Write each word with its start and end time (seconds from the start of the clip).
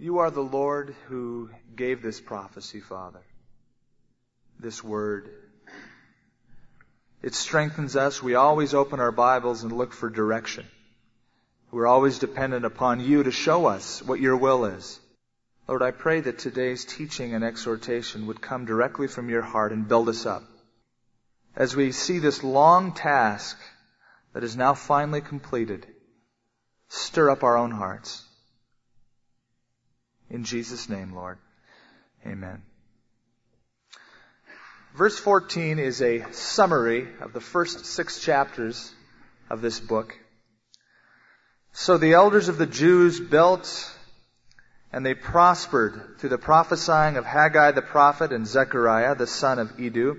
You 0.00 0.18
are 0.18 0.30
the 0.30 0.40
Lord 0.40 0.94
who 1.08 1.50
gave 1.74 2.02
this 2.02 2.20
prophecy, 2.20 2.78
Father. 2.78 3.22
This 4.60 4.82
word. 4.82 5.28
It 7.20 7.34
strengthens 7.34 7.96
us. 7.96 8.22
We 8.22 8.36
always 8.36 8.74
open 8.74 9.00
our 9.00 9.10
Bibles 9.10 9.64
and 9.64 9.72
look 9.72 9.92
for 9.92 10.08
direction. 10.08 10.66
We're 11.72 11.88
always 11.88 12.20
dependent 12.20 12.64
upon 12.64 13.00
you 13.00 13.24
to 13.24 13.32
show 13.32 13.66
us 13.66 14.00
what 14.00 14.20
your 14.20 14.36
will 14.36 14.66
is. 14.66 15.00
Lord, 15.66 15.82
I 15.82 15.90
pray 15.90 16.20
that 16.20 16.38
today's 16.38 16.84
teaching 16.84 17.34
and 17.34 17.42
exhortation 17.42 18.28
would 18.28 18.40
come 18.40 18.66
directly 18.66 19.08
from 19.08 19.28
your 19.28 19.42
heart 19.42 19.72
and 19.72 19.88
build 19.88 20.08
us 20.08 20.26
up. 20.26 20.44
As 21.56 21.74
we 21.74 21.90
see 21.90 22.20
this 22.20 22.44
long 22.44 22.92
task 22.92 23.58
that 24.32 24.44
is 24.44 24.56
now 24.56 24.74
finally 24.74 25.22
completed, 25.22 25.88
stir 26.88 27.30
up 27.30 27.42
our 27.42 27.56
own 27.56 27.72
hearts. 27.72 28.27
In 30.30 30.44
Jesus' 30.44 30.88
name, 30.88 31.14
Lord. 31.14 31.38
Amen. 32.26 32.62
Verse 34.94 35.18
14 35.18 35.78
is 35.78 36.02
a 36.02 36.30
summary 36.32 37.08
of 37.20 37.32
the 37.32 37.40
first 37.40 37.86
six 37.86 38.20
chapters 38.20 38.92
of 39.48 39.60
this 39.60 39.78
book. 39.78 40.18
So 41.72 41.98
the 41.98 42.14
elders 42.14 42.48
of 42.48 42.58
the 42.58 42.66
Jews 42.66 43.20
built 43.20 43.94
and 44.92 45.04
they 45.04 45.14
prospered 45.14 46.16
through 46.18 46.30
the 46.30 46.38
prophesying 46.38 47.16
of 47.16 47.26
Haggai 47.26 47.72
the 47.72 47.82
prophet 47.82 48.32
and 48.32 48.46
Zechariah 48.46 49.14
the 49.14 49.26
son 49.26 49.58
of 49.58 49.78
Iddo. 49.78 50.16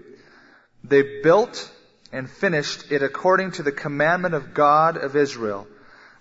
They 0.84 1.22
built 1.22 1.72
and 2.12 2.30
finished 2.30 2.92
it 2.92 3.04
according 3.04 3.52
to 3.52 3.64
the 3.64 3.72
commandment 3.72 4.36
of 4.36 4.54
God 4.54 4.98
of 4.98 5.16
Israel, 5.16 5.68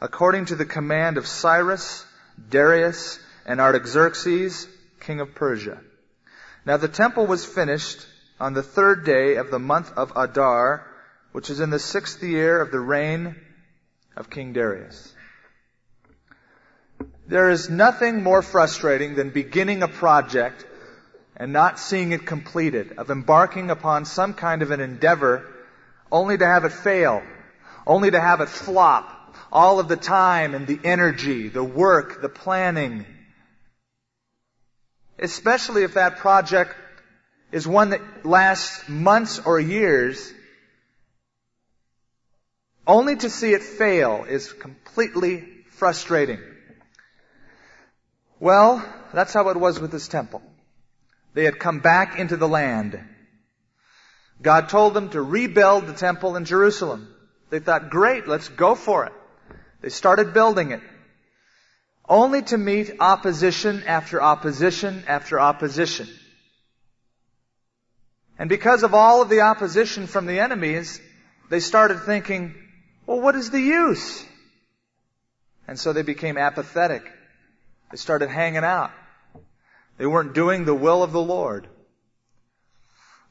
according 0.00 0.46
to 0.46 0.56
the 0.56 0.64
command 0.64 1.18
of 1.18 1.26
Cyrus, 1.26 2.04
Darius, 2.48 3.18
and 3.48 3.62
Artaxerxes, 3.62 4.68
king 5.00 5.20
of 5.20 5.34
Persia. 5.34 5.80
Now 6.66 6.76
the 6.76 6.86
temple 6.86 7.26
was 7.26 7.46
finished 7.46 8.06
on 8.38 8.52
the 8.52 8.62
third 8.62 9.06
day 9.06 9.36
of 9.36 9.50
the 9.50 9.58
month 9.58 9.90
of 9.96 10.12
Adar, 10.14 10.86
which 11.32 11.48
is 11.48 11.58
in 11.58 11.70
the 11.70 11.78
sixth 11.78 12.22
year 12.22 12.60
of 12.60 12.70
the 12.70 12.78
reign 12.78 13.34
of 14.16 14.28
King 14.28 14.52
Darius. 14.52 15.14
There 17.26 17.48
is 17.48 17.70
nothing 17.70 18.22
more 18.22 18.42
frustrating 18.42 19.14
than 19.14 19.30
beginning 19.30 19.82
a 19.82 19.88
project 19.88 20.66
and 21.34 21.50
not 21.50 21.78
seeing 21.78 22.12
it 22.12 22.26
completed, 22.26 22.98
of 22.98 23.10
embarking 23.10 23.70
upon 23.70 24.04
some 24.04 24.34
kind 24.34 24.60
of 24.60 24.72
an 24.72 24.80
endeavor 24.80 25.46
only 26.12 26.36
to 26.36 26.44
have 26.44 26.66
it 26.66 26.72
fail, 26.72 27.22
only 27.86 28.10
to 28.10 28.20
have 28.20 28.42
it 28.42 28.48
flop, 28.48 29.36
all 29.50 29.80
of 29.80 29.88
the 29.88 29.96
time 29.96 30.54
and 30.54 30.66
the 30.66 30.80
energy, 30.84 31.48
the 31.48 31.64
work, 31.64 32.20
the 32.20 32.28
planning. 32.28 33.06
Especially 35.18 35.82
if 35.82 35.94
that 35.94 36.18
project 36.18 36.74
is 37.50 37.66
one 37.66 37.90
that 37.90 38.24
lasts 38.24 38.88
months 38.88 39.40
or 39.44 39.58
years, 39.58 40.32
only 42.86 43.16
to 43.16 43.28
see 43.28 43.52
it 43.52 43.62
fail 43.62 44.24
is 44.28 44.52
completely 44.52 45.46
frustrating. 45.70 46.40
Well, 48.40 48.84
that's 49.12 49.32
how 49.32 49.48
it 49.48 49.56
was 49.56 49.80
with 49.80 49.90
this 49.90 50.08
temple. 50.08 50.42
They 51.34 51.44
had 51.44 51.58
come 51.58 51.80
back 51.80 52.18
into 52.18 52.36
the 52.36 52.48
land. 52.48 52.98
God 54.40 54.68
told 54.68 54.94
them 54.94 55.10
to 55.10 55.20
rebuild 55.20 55.86
the 55.86 55.92
temple 55.92 56.36
in 56.36 56.44
Jerusalem. 56.44 57.14
They 57.50 57.58
thought, 57.58 57.90
great, 57.90 58.28
let's 58.28 58.48
go 58.48 58.74
for 58.74 59.06
it. 59.06 59.12
They 59.80 59.88
started 59.88 60.34
building 60.34 60.70
it. 60.70 60.80
Only 62.08 62.42
to 62.42 62.56
meet 62.56 62.96
opposition 63.00 63.82
after 63.86 64.22
opposition 64.22 65.04
after 65.06 65.38
opposition. 65.38 66.08
And 68.38 68.48
because 68.48 68.82
of 68.82 68.94
all 68.94 69.20
of 69.20 69.28
the 69.28 69.42
opposition 69.42 70.06
from 70.06 70.26
the 70.26 70.40
enemies, 70.40 71.00
they 71.50 71.60
started 71.60 72.00
thinking, 72.00 72.54
well, 73.06 73.20
what 73.20 73.34
is 73.34 73.50
the 73.50 73.60
use? 73.60 74.24
And 75.66 75.78
so 75.78 75.92
they 75.92 76.02
became 76.02 76.38
apathetic. 76.38 77.02
They 77.90 77.96
started 77.96 78.30
hanging 78.30 78.64
out. 78.64 78.90
They 79.98 80.06
weren't 80.06 80.34
doing 80.34 80.64
the 80.64 80.74
will 80.74 81.02
of 81.02 81.12
the 81.12 81.20
Lord. 81.20 81.66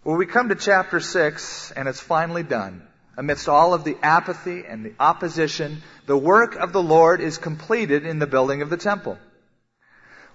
Well, 0.04 0.18
we 0.18 0.26
come 0.26 0.50
to 0.50 0.56
chapter 0.56 1.00
6 1.00 1.72
and 1.72 1.88
it's 1.88 2.00
finally 2.00 2.44
done. 2.44 2.87
Amidst 3.18 3.50
all 3.50 3.74
of 3.74 3.84
the 3.84 3.98
apathy 4.04 4.64
and 4.68 4.86
the 4.86 4.94
opposition, 5.00 5.82
the 6.06 6.18
work 6.18 6.56
of 6.56 6.72
the 6.72 6.84
Lord 6.84 7.20
is 7.20 7.40
completed 7.40 8.06
in 8.06 8.20
the 8.20 8.28
building 8.28 8.62
of 8.62 8.70
the 8.70 8.78
temple. 8.78 9.18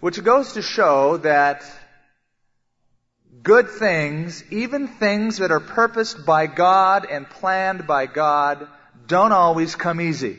Which 0.01 0.23
goes 0.25 0.55
to 0.55 0.63
show 0.63 1.19
that 1.19 1.65
good 3.41 3.69
things, 3.69 4.43
even 4.51 4.89
things 4.89 5.39
that 5.39 5.53
are 5.53 5.61
purposed 5.61 6.27
by 6.27 6.49
God 6.49 7.07
and 7.09 7.31
planned 7.31 7.87
by 7.87 8.07
God, 8.07 8.67
don't 9.07 9.33
always 9.33 9.77
come 9.77 10.01
easy. 10.01 10.39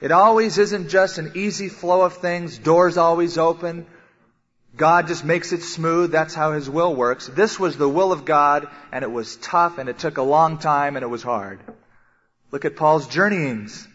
It 0.00 0.10
always 0.10 0.56
isn't 0.56 0.88
just 0.88 1.18
an 1.18 1.32
easy 1.34 1.68
flow 1.68 2.02
of 2.02 2.14
things, 2.14 2.56
doors 2.56 2.96
always 2.96 3.36
open. 3.36 3.86
God 4.76 5.06
just 5.06 5.24
makes 5.24 5.52
it 5.52 5.62
smooth. 5.62 6.10
That's 6.10 6.34
how 6.34 6.52
His 6.52 6.68
will 6.68 6.94
works. 6.94 7.28
This 7.28 7.60
was 7.60 7.76
the 7.76 7.88
will 7.88 8.12
of 8.12 8.24
God, 8.24 8.66
and 8.90 9.04
it 9.04 9.10
was 9.10 9.36
tough, 9.36 9.78
and 9.78 9.88
it 9.88 9.98
took 9.98 10.18
a 10.18 10.22
long 10.22 10.58
time, 10.58 10.96
and 10.96 11.02
it 11.02 11.08
was 11.08 11.22
hard. 11.22 11.60
Look 12.50 12.64
at 12.64 12.76
Paul's 12.76 13.06
journeyings. 13.06 13.86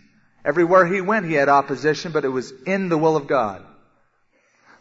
Everywhere 0.45 0.85
he 0.85 1.01
went, 1.01 1.25
he 1.25 1.33
had 1.33 1.49
opposition, 1.49 2.11
but 2.11 2.25
it 2.25 2.29
was 2.29 2.51
in 2.65 2.89
the 2.89 2.97
will 2.97 3.17
of 3.17 3.27
God. 3.27 3.65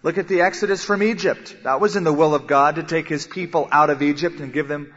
Look 0.03 0.19
at 0.19 0.29
the 0.29 0.43
exodus 0.43 0.85
from 0.85 1.03
Egypt. 1.03 1.57
That 1.65 1.81
was 1.81 1.97
in 1.97 2.05
the 2.05 2.13
will 2.13 2.35
of 2.35 2.47
God 2.47 2.77
to 2.77 2.85
take 2.85 3.09
his 3.09 3.27
people 3.27 3.69
out 3.73 3.91
of 3.91 4.01
Egypt 4.01 4.39
and 4.39 4.53
give 4.53 4.69
them 4.69 4.95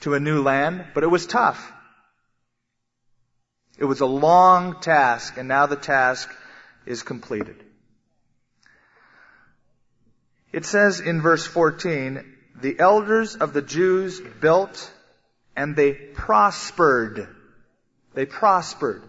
to 0.00 0.14
a 0.14 0.20
new 0.20 0.42
land, 0.42 0.84
but 0.94 1.02
it 1.02 1.08
was 1.08 1.26
tough. 1.26 1.72
It 3.78 3.84
was 3.84 4.00
a 4.00 4.06
long 4.06 4.80
task, 4.80 5.36
and 5.36 5.48
now 5.48 5.66
the 5.66 5.76
task 5.76 6.32
is 6.86 7.02
completed. 7.02 7.64
It 10.52 10.64
says 10.64 11.00
in 11.00 11.20
verse 11.20 11.46
14, 11.46 12.24
the 12.60 12.78
elders 12.80 13.36
of 13.36 13.52
the 13.52 13.62
Jews 13.62 14.20
built 14.40 14.92
and 15.56 15.76
they 15.76 15.92
prospered. 15.92 17.28
They 18.14 18.26
prospered. 18.26 19.02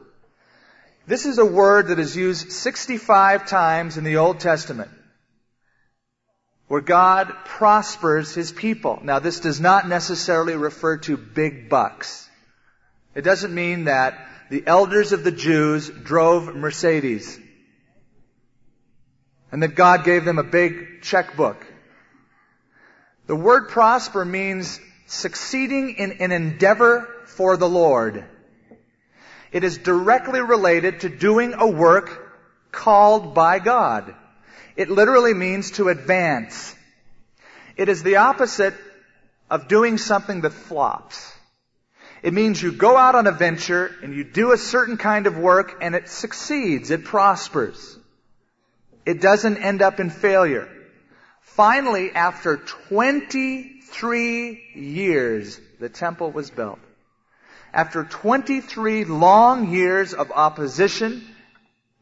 This 1.07 1.25
is 1.25 1.37
a 1.37 1.45
word 1.45 1.87
that 1.87 1.99
is 1.99 2.15
used 2.15 2.51
65 2.51 3.47
times 3.47 3.97
in 3.97 4.03
the 4.03 4.17
Old 4.17 4.39
Testament 4.39 4.91
where 6.69 6.81
God 6.81 7.33
prospers 7.45 8.33
His 8.33 8.51
people. 8.51 8.99
Now 9.03 9.19
this 9.19 9.39
does 9.39 9.59
not 9.59 9.89
necessarily 9.89 10.55
refer 10.55 10.97
to 10.97 11.17
big 11.17 11.67
bucks. 11.67 12.29
It 13.15 13.23
doesn't 13.23 13.53
mean 13.53 13.85
that 13.85 14.27
the 14.51 14.63
elders 14.65 15.11
of 15.11 15.23
the 15.23 15.31
Jews 15.31 15.89
drove 15.89 16.55
Mercedes. 16.55 17.39
And 19.51 19.63
that 19.63 19.75
God 19.75 20.03
gave 20.03 20.25
them 20.25 20.37
a 20.37 20.43
big 20.43 21.01
checkbook. 21.01 21.65
The 23.27 23.35
word 23.35 23.69
prosper 23.69 24.25
means 24.25 24.79
succeeding 25.07 25.95
in 25.97 26.13
an 26.13 26.31
endeavor 26.31 27.07
for 27.25 27.57
the 27.57 27.69
Lord. 27.69 28.25
It 29.51 29.63
is 29.63 29.77
directly 29.77 30.41
related 30.41 31.01
to 31.01 31.09
doing 31.09 31.53
a 31.53 31.67
work 31.67 32.27
called 32.71 33.33
by 33.33 33.59
God. 33.59 34.13
It 34.75 34.89
literally 34.89 35.33
means 35.33 35.71
to 35.71 35.89
advance. 35.89 36.75
It 37.75 37.89
is 37.89 38.03
the 38.03 38.17
opposite 38.17 38.75
of 39.49 39.67
doing 39.67 39.97
something 39.97 40.41
that 40.41 40.53
flops. 40.53 41.33
It 42.23 42.33
means 42.33 42.61
you 42.61 42.71
go 42.71 42.97
out 42.97 43.15
on 43.15 43.27
a 43.27 43.31
venture 43.31 43.95
and 44.01 44.13
you 44.13 44.23
do 44.23 44.51
a 44.51 44.57
certain 44.57 44.97
kind 44.97 45.27
of 45.27 45.37
work 45.37 45.77
and 45.81 45.95
it 45.95 46.09
succeeds, 46.09 46.91
it 46.91 47.05
prospers. 47.05 47.98
It 49.09 49.21
doesn't 49.21 49.57
end 49.57 49.81
up 49.81 49.99
in 49.99 50.11
failure. 50.11 50.69
Finally, 51.41 52.11
after 52.11 52.57
23 52.57 54.63
years, 54.75 55.59
the 55.79 55.89
temple 55.89 56.31
was 56.31 56.51
built. 56.51 56.77
After 57.73 58.03
23 58.03 59.05
long 59.05 59.71
years 59.71 60.13
of 60.13 60.31
opposition 60.31 61.25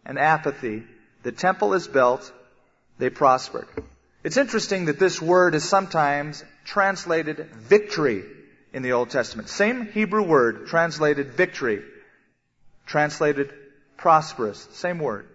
and 0.06 0.20
apathy, 0.20 0.84
the 1.24 1.32
temple 1.32 1.76
is 1.76 1.88
built, 1.88 2.30
they 2.98 3.10
prospered. 3.10 3.70
It's 4.26 4.36
interesting 4.36 4.88
that 4.88 5.00
this 5.00 5.22
word 5.22 5.56
is 5.56 5.64
sometimes 5.64 6.44
translated 6.66 7.38
victory 7.56 8.26
in 8.74 8.84
the 8.84 8.92
Old 8.92 9.12
Testament. 9.12 9.48
Same 9.48 9.86
Hebrew 9.86 10.24
word 10.24 10.68
translated 10.68 11.32
victory, 11.32 11.86
translated 12.86 13.54
prosperous. 13.96 14.68
Same 14.74 15.00
word. 15.00 15.30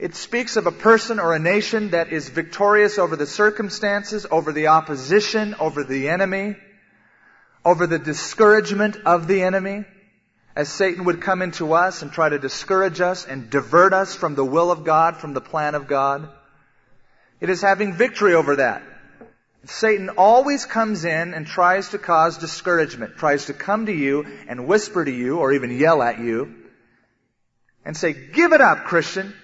It 0.00 0.14
speaks 0.14 0.56
of 0.56 0.66
a 0.66 0.72
person 0.72 1.20
or 1.20 1.34
a 1.34 1.38
nation 1.38 1.90
that 1.90 2.10
is 2.10 2.30
victorious 2.30 2.98
over 2.98 3.16
the 3.16 3.26
circumstances, 3.26 4.26
over 4.30 4.50
the 4.50 4.68
opposition, 4.68 5.54
over 5.60 5.84
the 5.84 6.08
enemy, 6.08 6.56
over 7.66 7.86
the 7.86 7.98
discouragement 7.98 8.96
of 9.04 9.26
the 9.26 9.42
enemy. 9.42 9.84
as 10.56 10.70
Satan 10.70 11.04
would 11.04 11.20
come 11.20 11.42
into 11.42 11.74
us 11.74 12.00
and 12.00 12.10
try 12.10 12.28
to 12.28 12.38
discourage 12.38 13.00
us 13.00 13.26
and 13.26 13.50
divert 13.50 13.92
us 13.92 14.14
from 14.14 14.34
the 14.34 14.44
will 14.44 14.70
of 14.70 14.84
God, 14.84 15.18
from 15.18 15.34
the 15.34 15.40
plan 15.40 15.74
of 15.74 15.86
God. 15.86 16.28
It 17.40 17.50
is 17.50 17.60
having 17.60 17.92
victory 17.92 18.34
over 18.34 18.56
that. 18.56 18.82
Satan 19.66 20.08
always 20.08 20.64
comes 20.64 21.04
in 21.04 21.34
and 21.34 21.46
tries 21.46 21.90
to 21.90 21.98
cause 21.98 22.38
discouragement, 22.38 23.16
tries 23.16 23.46
to 23.46 23.52
come 23.52 23.86
to 23.86 23.92
you 23.92 24.26
and 24.48 24.66
whisper 24.66 25.04
to 25.04 25.10
you 25.10 25.38
or 25.38 25.52
even 25.52 25.78
yell 25.78 26.02
at 26.02 26.18
you 26.18 26.54
and 27.84 27.94
say, 27.96 28.14
give 28.14 28.52
it 28.52 28.62
up, 28.62 28.84
Christian. 28.84 29.34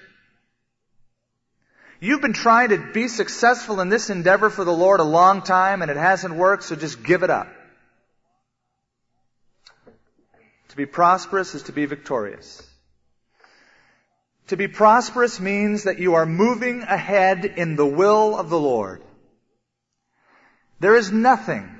You've 2.00 2.20
been 2.20 2.34
trying 2.34 2.70
to 2.70 2.78
be 2.92 3.08
successful 3.08 3.80
in 3.80 3.88
this 3.88 4.10
endeavor 4.10 4.50
for 4.50 4.64
the 4.64 4.72
Lord 4.72 5.00
a 5.00 5.04
long 5.04 5.42
time 5.42 5.82
and 5.82 5.90
it 5.90 5.96
hasn't 5.96 6.34
worked, 6.34 6.64
so 6.64 6.76
just 6.76 7.02
give 7.02 7.22
it 7.22 7.30
up. 7.30 7.48
To 10.68 10.76
be 10.76 10.86
prosperous 10.86 11.54
is 11.54 11.64
to 11.64 11.72
be 11.72 11.86
victorious. 11.86 12.62
To 14.48 14.56
be 14.56 14.68
prosperous 14.68 15.40
means 15.40 15.84
that 15.84 15.98
you 15.98 16.14
are 16.14 16.26
moving 16.26 16.82
ahead 16.82 17.44
in 17.44 17.76
the 17.76 17.86
will 17.86 18.36
of 18.36 18.50
the 18.50 18.60
Lord. 18.60 19.02
There 20.78 20.94
is 20.94 21.10
nothing 21.10 21.72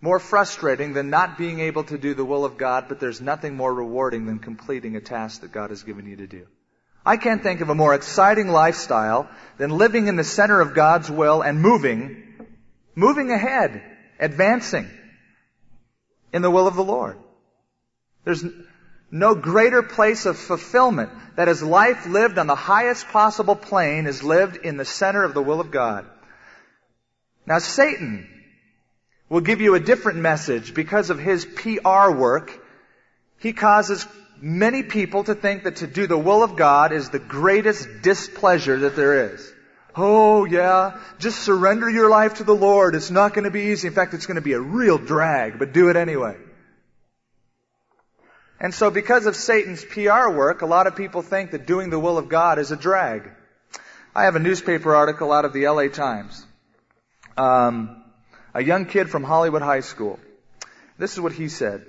more 0.00 0.18
frustrating 0.18 0.94
than 0.94 1.10
not 1.10 1.38
being 1.38 1.60
able 1.60 1.84
to 1.84 1.98
do 1.98 2.14
the 2.14 2.24
will 2.24 2.44
of 2.44 2.56
God, 2.56 2.86
but 2.88 2.98
there's 2.98 3.20
nothing 3.20 3.54
more 3.54 3.72
rewarding 3.72 4.26
than 4.26 4.38
completing 4.38 4.96
a 4.96 5.00
task 5.00 5.42
that 5.42 5.52
God 5.52 5.70
has 5.70 5.82
given 5.82 6.06
you 6.06 6.16
to 6.16 6.26
do. 6.26 6.46
I 7.04 7.16
can't 7.16 7.42
think 7.42 7.60
of 7.60 7.68
a 7.68 7.74
more 7.74 7.94
exciting 7.94 8.48
lifestyle 8.48 9.28
than 9.58 9.70
living 9.70 10.06
in 10.06 10.16
the 10.16 10.24
center 10.24 10.60
of 10.60 10.74
God's 10.74 11.10
will 11.10 11.42
and 11.42 11.60
moving, 11.60 12.22
moving 12.94 13.30
ahead, 13.30 13.82
advancing 14.20 14.88
in 16.32 16.42
the 16.42 16.50
will 16.50 16.66
of 16.66 16.76
the 16.76 16.84
Lord. 16.84 17.18
There's 18.24 18.44
no 19.10 19.34
greater 19.34 19.82
place 19.82 20.26
of 20.26 20.38
fulfillment 20.38 21.10
that 21.36 21.48
as 21.48 21.62
life 21.62 22.06
lived 22.06 22.38
on 22.38 22.46
the 22.46 22.54
highest 22.54 23.08
possible 23.08 23.56
plane 23.56 24.06
is 24.06 24.22
lived 24.22 24.56
in 24.56 24.76
the 24.76 24.84
center 24.84 25.24
of 25.24 25.34
the 25.34 25.42
will 25.42 25.60
of 25.60 25.70
God. 25.70 26.06
Now 27.46 27.58
Satan 27.58 28.28
will 29.28 29.40
give 29.40 29.60
you 29.60 29.74
a 29.74 29.80
different 29.80 30.18
message 30.18 30.72
because 30.72 31.10
of 31.10 31.18
his 31.18 31.44
PR 31.44 32.10
work. 32.10 32.58
He 33.38 33.52
causes 33.52 34.06
many 34.42 34.82
people 34.82 35.22
to 35.24 35.36
think 35.36 35.62
that 35.62 35.76
to 35.76 35.86
do 35.86 36.08
the 36.08 36.18
will 36.18 36.42
of 36.42 36.56
God 36.56 36.92
is 36.92 37.08
the 37.08 37.20
greatest 37.20 38.02
displeasure 38.02 38.80
that 38.80 38.96
there 38.96 39.32
is. 39.32 39.52
Oh 39.94 40.44
yeah, 40.44 40.98
just 41.18 41.38
surrender 41.40 41.88
your 41.88 42.10
life 42.10 42.34
to 42.34 42.44
the 42.44 42.54
Lord. 42.54 42.94
It's 42.96 43.10
not 43.10 43.34
going 43.34 43.44
to 43.44 43.50
be 43.50 43.70
easy. 43.72 43.86
In 43.86 43.94
fact, 43.94 44.14
it's 44.14 44.26
going 44.26 44.36
to 44.36 44.40
be 44.40 44.54
a 44.54 44.60
real 44.60 44.98
drag, 44.98 45.58
but 45.58 45.72
do 45.72 45.90
it 45.90 45.96
anyway. 45.96 46.36
And 48.58 48.74
so 48.74 48.90
because 48.90 49.26
of 49.26 49.36
Satan's 49.36 49.84
PR 49.84 50.30
work, 50.30 50.62
a 50.62 50.66
lot 50.66 50.86
of 50.86 50.96
people 50.96 51.22
think 51.22 51.52
that 51.52 51.66
doing 51.66 51.90
the 51.90 51.98
will 51.98 52.18
of 52.18 52.28
God 52.28 52.58
is 52.58 52.72
a 52.72 52.76
drag. 52.76 53.30
I 54.14 54.24
have 54.24 54.34
a 54.34 54.40
newspaper 54.40 54.94
article 54.94 55.32
out 55.32 55.44
of 55.44 55.52
the 55.52 55.68
LA 55.68 55.88
Times. 55.88 56.44
Um, 57.36 58.02
a 58.54 58.62
young 58.62 58.86
kid 58.86 59.08
from 59.08 59.24
Hollywood 59.24 59.62
High 59.62 59.80
School. 59.80 60.18
This 60.98 61.12
is 61.12 61.20
what 61.20 61.32
he 61.32 61.48
said. 61.48 61.84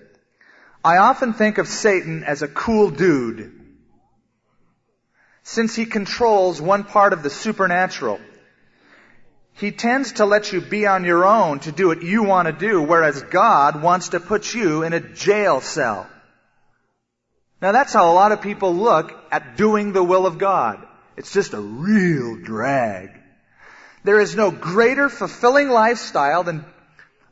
I 0.84 0.98
often 0.98 1.34
think 1.34 1.60
of 1.60 1.68
Satan 1.68 2.24
as 2.24 2.42
a 2.42 2.48
cool 2.48 2.90
dude. 2.92 3.52
Since 5.44 5.76
he 5.76 5.86
controls 5.86 6.62
one 6.62 6.84
part 6.84 7.14
of 7.14 7.24
the 7.24 7.30
supernatural, 7.30 8.20
he 9.54 9.72
tends 9.72 10.14
to 10.14 10.26
let 10.26 10.52
you 10.52 10.62
be 10.62 10.86
on 10.88 11.06
your 11.06 11.26
own 11.26 11.60
to 11.60 11.72
do 11.72 11.88
what 11.88 12.02
you 12.02 12.24
want 12.24 12.48
to 12.48 12.54
do, 12.54 12.82
whereas 12.82 13.22
God 13.22 13.82
wants 13.82 14.10
to 14.10 14.20
put 14.20 14.54
you 14.54 14.84
in 14.84 14.94
a 14.94 15.00
jail 15.00 15.62
cell. 15.62 16.08
Now 17.62 17.72
that's 17.72 17.94
how 17.94 18.12
a 18.12 18.16
lot 18.16 18.32
of 18.32 18.42
people 18.42 18.76
look 18.76 19.14
at 19.32 19.56
doing 19.56 19.94
the 19.94 20.04
will 20.04 20.26
of 20.26 20.38
God. 20.38 20.86
It's 21.16 21.32
just 21.32 21.54
a 21.54 21.62
real 21.62 22.36
drag. 22.38 23.12
There 24.04 24.20
is 24.20 24.36
no 24.36 24.52
greater 24.52 25.08
fulfilling 25.08 25.70
lifestyle 25.70 26.44
than 26.44 26.66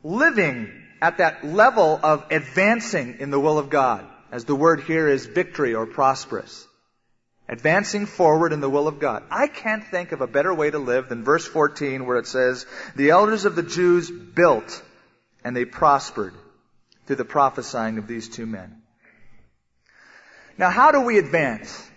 living 0.02 0.81
at 1.02 1.18
that 1.18 1.44
level 1.44 1.98
of 2.00 2.24
advancing 2.30 3.16
in 3.18 3.30
the 3.30 3.40
will 3.40 3.58
of 3.58 3.70
God, 3.70 4.06
as 4.30 4.44
the 4.44 4.54
word 4.54 4.84
here 4.84 5.08
is 5.08 5.26
victory 5.26 5.74
or 5.74 5.84
prosperous. 5.84 6.66
Advancing 7.48 8.06
forward 8.06 8.52
in 8.52 8.60
the 8.60 8.70
will 8.70 8.86
of 8.86 9.00
God. 9.00 9.24
I 9.28 9.48
can't 9.48 9.84
think 9.84 10.12
of 10.12 10.20
a 10.20 10.28
better 10.28 10.54
way 10.54 10.70
to 10.70 10.78
live 10.78 11.08
than 11.08 11.24
verse 11.24 11.44
14 11.44 12.06
where 12.06 12.18
it 12.18 12.28
says, 12.28 12.66
the 12.94 13.10
elders 13.10 13.44
of 13.44 13.56
the 13.56 13.64
Jews 13.64 14.08
built 14.12 14.80
and 15.42 15.56
they 15.56 15.64
prospered 15.64 16.34
through 17.06 17.16
the 17.16 17.24
prophesying 17.24 17.98
of 17.98 18.06
these 18.06 18.28
two 18.28 18.46
men. 18.46 18.80
Now, 20.56 20.70
how 20.70 20.92
do 20.92 21.00
we 21.00 21.18
advance? 21.18 21.90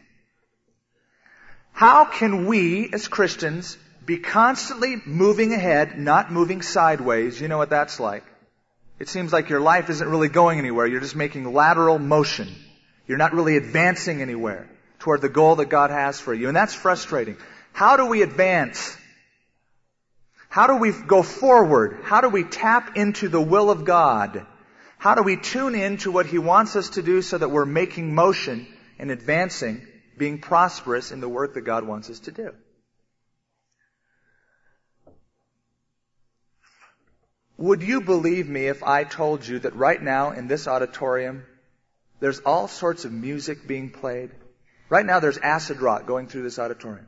How 1.74 2.06
can 2.06 2.48
we, 2.48 2.90
as 2.92 3.08
Christians, 3.08 3.78
be 4.04 4.18
constantly 4.18 5.00
moving 5.06 5.54
ahead, 5.54 6.00
not 6.00 6.32
moving 6.32 6.64
sideways? 6.64 7.40
You 7.40 7.48
know 7.50 7.60
what 7.60 7.70
that's 7.70 8.00
like. 8.00 8.24
It 8.98 9.10
seems 9.10 9.34
like 9.34 9.50
your 9.50 9.60
life 9.60 9.90
isn't 9.90 10.08
really 10.08 10.30
going 10.30 10.58
anywhere. 10.58 10.88
You're 10.88 11.02
just 11.02 11.16
making 11.16 11.52
lateral 11.52 12.00
motion. 12.00 12.48
You're 13.08 13.18
not 13.18 13.34
really 13.34 13.58
advancing 13.58 14.22
anywhere 14.22 14.70
toward 15.00 15.22
the 15.22 15.30
goal 15.30 15.58
that 15.58 15.66
God 15.66 15.92
has 15.92 16.20
for 16.20 16.34
you. 16.34 16.48
And 16.48 16.56
that's 16.56 16.74
frustrating. 16.74 17.38
How 17.74 17.98
do 17.98 18.06
we 18.06 18.22
advance? 18.22 18.98
How 20.48 20.68
do 20.68 20.78
we 20.78 20.92
go 20.92 21.22
forward? 21.22 22.00
How 22.04 22.22
do 22.22 22.30
we 22.30 22.44
tap 22.46 22.96
into 22.96 23.28
the 23.28 23.42
will 23.42 23.70
of 23.70 23.84
God? 23.84 24.46
How 24.98 25.14
do 25.14 25.24
we 25.24 25.36
tune 25.36 25.76
in 25.76 25.98
to 25.98 26.12
what 26.12 26.26
He 26.26 26.38
wants 26.38 26.78
us 26.78 26.92
to 26.92 27.04
do 27.04 27.22
so 27.22 27.38
that 27.38 27.50
we're 27.50 27.66
making 27.66 28.16
motion 28.16 28.66
and 28.98 29.12
advancing, 29.12 29.86
being 30.18 30.40
prosperous 30.40 31.12
in 31.12 31.20
the 31.20 31.28
work 31.28 31.56
that 31.56 31.62
God 31.62 31.86
wants 31.86 32.10
us 32.10 32.22
to 32.22 32.32
do? 32.32 32.54
Would 37.58 37.84
you 37.84 38.02
believe 38.02 38.50
me 38.50 38.68
if 38.68 38.84
I 38.84 39.04
told 39.06 39.48
you 39.48 39.60
that 39.60 39.76
right 39.76 40.02
now 40.02 40.32
in 40.32 40.48
this 40.48 40.68
auditorium, 40.68 41.46
there's 42.20 42.40
all 42.40 42.68
sorts 42.68 43.06
of 43.06 43.12
music 43.12 43.66
being 43.68 43.92
played? 43.92 44.32
Right 44.90 45.06
now 45.06 45.20
there's 45.20 45.38
acid 45.38 45.80
rock 45.82 46.06
going 46.06 46.28
through 46.28 46.44
this 46.44 46.60
auditorium. 46.60 47.08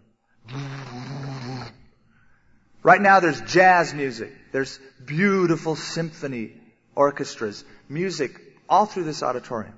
Right 2.81 3.01
now 3.01 3.19
there's 3.19 3.41
jazz 3.41 3.93
music. 3.93 4.31
There's 4.53 4.79
beautiful 5.05 5.75
symphony 5.75 6.53
orchestras 6.95 7.63
music 7.89 8.39
all 8.69 8.85
through 8.85 9.03
this 9.03 9.23
auditorium. 9.23 9.75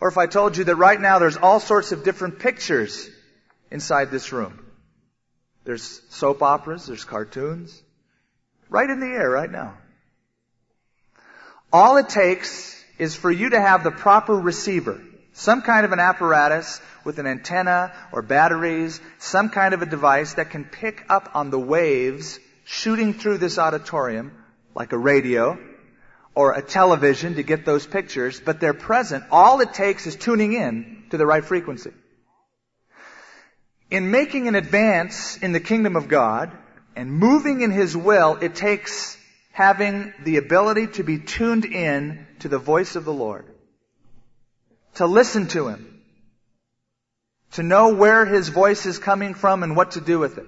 Or 0.00 0.08
if 0.08 0.18
I 0.18 0.26
told 0.26 0.56
you 0.56 0.64
that 0.64 0.76
right 0.76 1.00
now 1.00 1.18
there's 1.18 1.36
all 1.36 1.60
sorts 1.60 1.92
of 1.92 2.04
different 2.04 2.38
pictures 2.38 3.08
inside 3.70 4.10
this 4.10 4.32
room. 4.32 4.64
There's 5.64 6.02
soap 6.10 6.42
operas, 6.42 6.86
there's 6.86 7.04
cartoons, 7.04 7.82
right 8.68 8.88
in 8.88 9.00
the 9.00 9.06
air 9.06 9.30
right 9.30 9.50
now. 9.50 9.74
All 11.72 11.96
it 11.96 12.08
takes 12.08 12.82
is 12.98 13.14
for 13.14 13.30
you 13.30 13.50
to 13.50 13.60
have 13.60 13.84
the 13.84 13.90
proper 13.90 14.34
receiver, 14.34 15.00
some 15.32 15.62
kind 15.62 15.84
of 15.84 15.92
an 15.92 16.00
apparatus 16.00 16.80
with 17.04 17.18
an 17.18 17.26
antenna 17.26 17.92
or 18.12 18.22
batteries, 18.22 19.00
some 19.18 19.50
kind 19.50 19.74
of 19.74 19.82
a 19.82 19.86
device 19.86 20.34
that 20.34 20.50
can 20.50 20.64
pick 20.64 21.04
up 21.08 21.30
on 21.34 21.50
the 21.50 21.58
waves 21.58 22.38
shooting 22.64 23.14
through 23.14 23.38
this 23.38 23.58
auditorium, 23.58 24.32
like 24.74 24.92
a 24.92 24.98
radio, 24.98 25.58
or 26.34 26.52
a 26.52 26.62
television 26.62 27.34
to 27.34 27.42
get 27.42 27.64
those 27.64 27.86
pictures, 27.86 28.40
but 28.40 28.60
they're 28.60 28.74
present. 28.74 29.24
All 29.30 29.60
it 29.60 29.74
takes 29.74 30.06
is 30.06 30.16
tuning 30.16 30.52
in 30.52 31.04
to 31.10 31.16
the 31.16 31.26
right 31.26 31.44
frequency. 31.44 31.92
In 33.90 34.10
making 34.10 34.48
an 34.48 34.54
advance 34.54 35.36
in 35.38 35.52
the 35.52 35.60
kingdom 35.60 35.96
of 35.96 36.08
God 36.08 36.52
and 36.98 37.12
moving 37.12 37.60
in 37.60 37.70
His 37.70 37.96
will, 37.96 38.38
it 38.40 38.56
takes 38.56 39.16
having 39.52 40.12
the 40.24 40.36
ability 40.38 40.88
to 40.88 41.04
be 41.04 41.20
tuned 41.20 41.64
in 41.64 42.26
to 42.40 42.48
the 42.48 42.58
voice 42.58 42.96
of 42.96 43.04
the 43.04 43.12
Lord. 43.12 43.46
To 44.96 45.06
listen 45.06 45.46
to 45.48 45.68
Him. 45.68 46.02
To 47.52 47.62
know 47.62 47.94
where 47.94 48.26
His 48.26 48.48
voice 48.48 48.84
is 48.84 48.98
coming 48.98 49.34
from 49.34 49.62
and 49.62 49.76
what 49.76 49.92
to 49.92 50.00
do 50.00 50.18
with 50.18 50.38
it. 50.38 50.46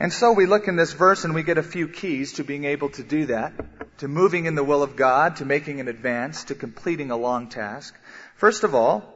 And 0.00 0.12
so 0.12 0.32
we 0.32 0.46
look 0.46 0.66
in 0.66 0.74
this 0.74 0.92
verse 0.92 1.24
and 1.24 1.36
we 1.36 1.44
get 1.44 1.56
a 1.56 1.62
few 1.62 1.86
keys 1.86 2.32
to 2.34 2.42
being 2.42 2.64
able 2.64 2.90
to 2.90 3.04
do 3.04 3.26
that, 3.26 3.98
to 3.98 4.08
moving 4.08 4.46
in 4.46 4.56
the 4.56 4.64
will 4.64 4.82
of 4.82 4.96
God, 4.96 5.36
to 5.36 5.44
making 5.44 5.78
an 5.78 5.86
advance, 5.86 6.42
to 6.44 6.56
completing 6.56 7.12
a 7.12 7.16
long 7.16 7.48
task. 7.48 7.94
First 8.34 8.64
of 8.64 8.74
all, 8.74 9.13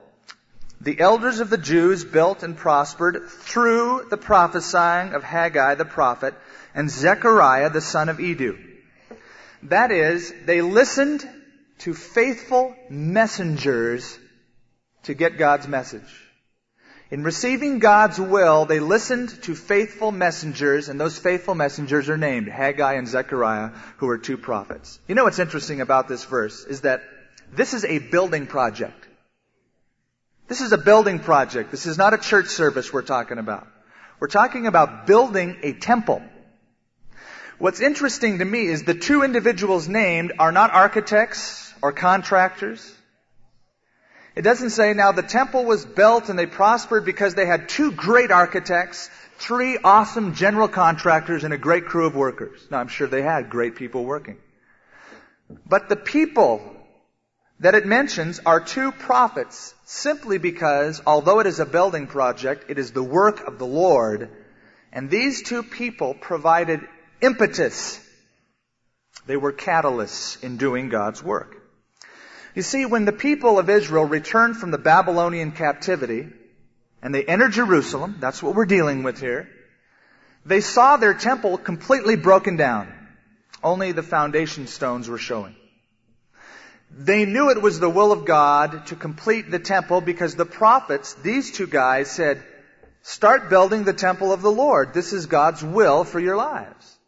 the 0.81 1.01
elders 1.01 1.41
of 1.41 1.51
the 1.51 1.59
Jews 1.59 2.05
built 2.05 2.43
and 2.43 2.57
prospered 2.57 3.29
through 3.29 4.07
the 4.11 4.17
prophesying 4.17 5.15
of 5.15 5.25
Haggai 5.25 5.75
the 5.75 5.85
prophet 5.85 6.35
and 6.75 6.91
Zechariah 6.91 7.71
the 7.71 7.81
son 7.81 8.09
of 8.09 8.21
Iddo. 8.21 8.57
That 9.65 9.91
is, 9.91 10.33
they 10.45 10.63
listened 10.63 11.29
to 11.79 11.95
faithful 11.95 12.77
messengers 12.89 14.19
to 15.05 15.15
get 15.15 15.39
God's 15.39 15.67
message. 15.67 16.25
In 17.11 17.25
receiving 17.25 17.79
God's 17.79 18.21
will, 18.21 18.67
they 18.67 18.81
listened 18.81 19.31
to 19.45 19.55
faithful 19.55 20.13
messengers, 20.13 20.91
and 20.91 21.01
those 21.01 21.19
faithful 21.19 21.55
messengers 21.55 22.11
are 22.11 22.19
named 22.19 22.49
Haggai 22.49 22.95
and 22.95 23.09
Zechariah, 23.09 23.71
who 23.97 24.09
are 24.11 24.19
two 24.19 24.37
prophets. 24.37 25.01
You 25.09 25.15
know 25.15 25.25
what's 25.25 25.39
interesting 25.39 25.81
about 25.81 26.07
this 26.07 26.25
verse 26.25 26.65
is 26.67 26.83
that 26.83 27.03
this 27.51 27.73
is 27.73 27.87
a 27.87 27.99
building 27.99 28.47
project. 28.47 29.08
This 30.49 30.63
is 30.63 30.73
a 30.73 30.79
building 30.79 31.19
project. 31.19 31.71
This 31.71 31.85
is 31.85 31.99
not 31.99 32.15
a 32.15 32.19
church 32.19 32.47
service 32.47 32.91
we're 32.91 33.03
talking 33.03 33.37
about. 33.39 33.69
We're 34.19 34.29
talking 34.29 34.67
about 34.67 35.07
building 35.07 35.59
a 35.63 35.75
temple. 35.75 36.23
What's 37.59 37.81
interesting 37.81 38.39
to 38.39 38.45
me 38.45 38.65
is 38.67 38.85
the 38.85 38.95
two 38.95 39.23
individuals 39.23 39.89
named 39.89 40.33
are 40.39 40.51
not 40.51 40.73
architects 40.73 41.73
or 41.83 41.93
contractors. 41.93 42.95
It 44.37 44.43
doesn't 44.43 44.71
say 44.71 44.95
now 44.95 45.13
the 45.13 45.23
temple 45.23 45.65
was 45.65 45.85
built 45.85 46.31
and 46.31 46.39
they 46.39 46.47
prospered 46.47 47.05
because 47.05 47.35
they 47.35 47.47
had 47.47 47.69
two 47.69 47.93
great 47.93 48.31
architects, 48.31 49.11
three 49.39 49.77
awesome 49.85 50.35
general 50.35 50.69
contractors, 50.69 51.45
and 51.45 51.53
a 51.53 51.59
great 51.59 51.87
crew 51.87 52.07
of 52.07 52.15
workers. 52.15 52.67
Now 52.71 52.79
I'm 52.79 52.89
sure 52.89 53.07
they 53.07 53.23
had 53.23 53.51
great 53.51 53.77
people 53.77 54.05
working. 54.05 54.39
But 55.67 55.89
the 55.89 55.97
people 55.97 56.78
that 57.61 57.75
it 57.75 57.87
mentions 57.87 58.41
are 58.47 58.61
two 58.61 58.93
prophets 58.93 59.75
simply 59.85 60.39
because 60.39 61.03
although 61.07 61.41
it 61.41 61.47
is 61.47 61.59
a 61.59 61.67
building 61.67 62.07
project, 62.07 62.67
it 62.69 62.79
is 62.79 62.93
the 62.93 63.03
work 63.03 63.47
of 63.47 63.59
the 63.59 63.67
Lord. 63.67 64.31
And 64.93 65.11
these 65.11 65.43
two 65.43 65.63
people 65.63 66.15
provided 66.15 66.81
impetus. 67.21 68.01
They 69.27 69.37
were 69.37 69.53
catalysts 69.53 70.43
in 70.43 70.57
doing 70.57 70.89
God's 70.89 71.23
work. 71.23 71.57
You 72.55 72.63
see, 72.63 72.87
when 72.87 73.05
the 73.05 73.13
people 73.13 73.59
of 73.59 73.69
Israel 73.69 74.05
returned 74.05 74.57
from 74.57 74.71
the 74.71 74.79
Babylonian 74.79 75.53
captivity 75.53 76.29
and 77.03 77.15
they 77.15 77.25
entered 77.25 77.53
Jerusalem, 77.53 78.17
that's 78.21 78.43
what 78.43 78.55
we're 78.55 78.67
dealing 78.67 79.03
with 79.03 79.21
here, 79.21 79.49
they 80.47 80.61
saw 80.61 80.97
their 80.97 81.15
temple 81.15 81.59
completely 81.59 82.17
broken 82.17 82.57
down. 82.57 82.93
Only 83.63 83.93
the 83.93 84.03
foundation 84.03 84.67
stones 84.67 85.09
were 85.09 85.19
showing. 85.19 85.55
They 86.91 87.27
knew 87.27 87.51
it 87.51 87.63
was 87.63 87.79
the 87.81 87.91
will 87.91 88.13
of 88.13 88.25
God 88.25 88.87
to 88.87 88.97
complete 88.97 89.51
the 89.51 89.59
temple 89.59 90.01
because 90.01 90.35
the 90.35 90.47
prophets, 90.47 91.15
these 91.15 91.53
two 91.53 91.67
guys 91.67 92.11
said, 92.11 92.43
start 93.03 93.51
building 93.51 93.85
the 93.85 93.93
temple 93.93 94.33
of 94.33 94.43
the 94.43 94.51
Lord. 94.51 94.95
This 94.95 95.13
is 95.13 95.27
God's 95.27 95.63
will 95.63 96.05
for 96.05 96.19
your 96.19 96.37
lives. 96.37 96.99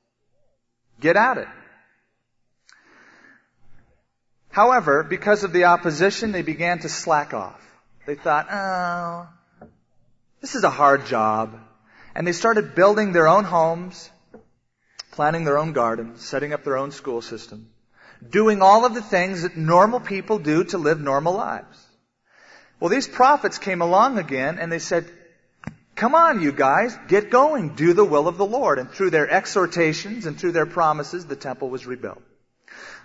Get 1.00 1.16
at 1.16 1.38
it. 1.38 1.48
However, 4.50 5.02
because 5.02 5.44
of 5.44 5.52
the 5.52 5.64
opposition, 5.64 6.32
they 6.32 6.42
began 6.42 6.80
to 6.80 6.88
slack 6.88 7.32
off. 7.34 7.60
They 8.06 8.16
thought, 8.16 8.48
oh, 8.50 9.28
this 10.40 10.54
is 10.54 10.64
a 10.64 10.70
hard 10.70 11.06
job. 11.06 11.58
And 12.14 12.26
they 12.26 12.32
started 12.32 12.74
building 12.74 13.12
their 13.12 13.28
own 13.28 13.44
homes, 13.44 14.10
planting 15.12 15.44
their 15.44 15.58
own 15.58 15.72
gardens, 15.72 16.24
setting 16.24 16.52
up 16.52 16.64
their 16.64 16.76
own 16.76 16.90
school 16.90 17.22
system, 17.22 17.70
doing 18.28 18.62
all 18.62 18.84
of 18.84 18.94
the 18.94 19.02
things 19.02 19.42
that 19.42 19.56
normal 19.56 20.00
people 20.00 20.38
do 20.38 20.64
to 20.64 20.78
live 20.78 21.00
normal 21.00 21.34
lives. 21.34 21.86
Well, 22.78 22.90
these 22.90 23.08
prophets 23.08 23.58
came 23.58 23.82
along 23.82 24.18
again 24.18 24.58
and 24.58 24.70
they 24.70 24.78
said, 24.78 25.06
come 25.94 26.14
on, 26.14 26.40
you 26.40 26.52
guys, 26.52 26.96
get 27.08 27.30
going, 27.30 27.74
do 27.74 27.92
the 27.92 28.04
will 28.04 28.26
of 28.26 28.38
the 28.38 28.46
Lord. 28.46 28.78
And 28.78 28.90
through 28.90 29.10
their 29.10 29.28
exhortations 29.28 30.26
and 30.26 30.38
through 30.38 30.52
their 30.52 30.66
promises, 30.66 31.26
the 31.26 31.36
temple 31.36 31.68
was 31.68 31.86
rebuilt. 31.86 32.22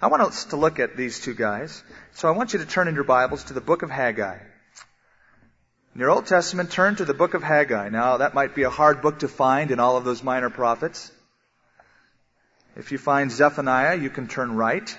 I 0.01 0.07
want 0.07 0.23
us 0.23 0.45
to 0.45 0.55
look 0.55 0.79
at 0.79 0.95
these 0.95 1.19
two 1.19 1.33
guys. 1.33 1.83
So 2.13 2.27
I 2.27 2.31
want 2.31 2.53
you 2.53 2.59
to 2.59 2.65
turn 2.65 2.87
in 2.87 2.95
your 2.95 3.03
Bibles 3.03 3.45
to 3.45 3.53
the 3.53 3.61
book 3.61 3.81
of 3.81 3.89
Haggai. 3.89 4.37
In 5.93 6.01
your 6.01 6.11
Old 6.11 6.25
Testament, 6.25 6.71
turn 6.71 6.97
to 6.97 7.05
the 7.05 7.13
book 7.13 7.33
of 7.33 7.43
Haggai. 7.43 7.89
Now, 7.89 8.17
that 8.17 8.33
might 8.33 8.53
be 8.53 8.63
a 8.63 8.69
hard 8.69 9.01
book 9.01 9.19
to 9.19 9.27
find 9.27 9.71
in 9.71 9.79
all 9.79 9.97
of 9.97 10.03
those 10.03 10.23
minor 10.23 10.49
prophets. 10.49 11.11
If 12.75 12.91
you 12.91 12.97
find 12.97 13.31
Zephaniah, 13.31 13.95
you 13.95 14.09
can 14.09 14.27
turn 14.27 14.55
right. 14.55 14.97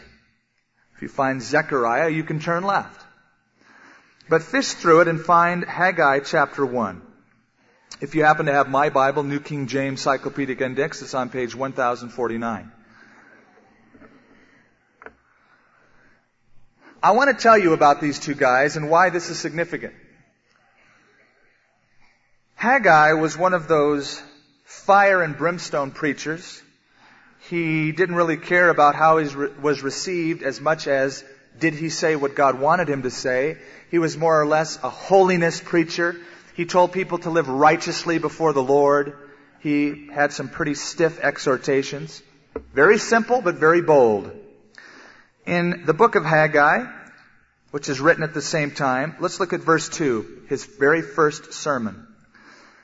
If 0.95 1.03
you 1.03 1.09
find 1.09 1.43
Zechariah, 1.43 2.09
you 2.09 2.25
can 2.25 2.41
turn 2.41 2.65
left. 2.65 3.05
But 4.29 4.43
fish 4.43 4.73
through 4.73 5.03
it 5.03 5.09
and 5.09 5.21
find 5.21 5.65
Haggai 5.65 6.21
chapter 6.21 6.65
1. 6.65 7.03
If 8.01 8.15
you 8.15 8.25
happen 8.25 8.47
to 8.47 8.53
have 8.53 8.69
my 8.69 8.89
Bible, 8.89 9.23
New 9.23 9.41
King 9.41 9.67
James 9.67 10.01
Cyclopedic 10.01 10.61
Index, 10.61 11.03
it's 11.03 11.15
on 11.15 11.29
page 11.29 11.55
1049. 11.55 12.73
I 17.03 17.11
want 17.13 17.31
to 17.31 17.41
tell 17.41 17.57
you 17.57 17.73
about 17.73 18.01
these 18.01 18.19
two 18.19 18.35
guys 18.35 18.77
and 18.77 18.91
why 18.91 19.11
this 19.11 19.31
is 19.31 19.39
significant. 19.39 19.95
Haggai 22.55 23.13
was 23.13 23.37
one 23.37 23.55
of 23.55 23.69
those 23.69 24.21
fire 24.65 25.23
and 25.23 25.37
brimstone 25.37 25.91
preachers. 25.91 26.63
He 27.49 27.93
didn't 27.93 28.17
really 28.17 28.37
care 28.37 28.69
about 28.69 28.97
how 28.97 29.19
he 29.19 29.35
was 29.61 29.83
received 29.83 30.43
as 30.43 30.61
much 30.61 30.89
as 30.89 31.23
did 31.59 31.75
he 31.75 31.91
say 31.91 32.17
what 32.17 32.35
God 32.35 32.59
wanted 32.59 32.89
him 32.89 33.03
to 33.03 33.11
say. 33.11 33.59
He 33.91 33.99
was 33.99 34.17
more 34.17 34.41
or 34.41 34.47
less 34.47 34.83
a 34.83 34.91
holiness 34.91 35.61
preacher. 35.61 36.17
He 36.55 36.67
told 36.67 36.93
people 36.93 37.19
to 37.19 37.31
live 37.31 37.49
righteously 37.49 38.19
before 38.19 38.53
the 38.53 38.63
Lord. 38.63 39.17
He 39.61 40.09
had 40.13 40.33
some 40.33 40.49
pretty 40.49 40.75
stiff 40.75 41.21
exhortations. 41.21 42.21
Very 42.75 42.99
simple, 42.99 43.41
but 43.41 43.57
very 43.57 43.83
bold. 43.83 44.31
In 45.47 45.85
the 45.87 45.95
book 45.95 46.17
of 46.17 46.25
Haggai, 46.25 46.87
which 47.71 47.89
is 47.89 48.01
written 48.01 48.23
at 48.23 48.35
the 48.35 48.43
same 48.43 48.71
time. 48.73 49.17
Let's 49.21 49.39
look 49.39 49.53
at 49.53 49.61
verse 49.61 49.89
2, 49.89 50.47
his 50.49 50.65
very 50.65 51.03
first 51.03 51.53
sermon. 51.53 52.07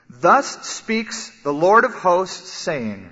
Thus 0.09 0.67
speaks 0.67 1.31
the 1.43 1.53
Lord 1.53 1.83
of 1.83 1.93
hosts 1.93 2.49
saying, 2.49 3.09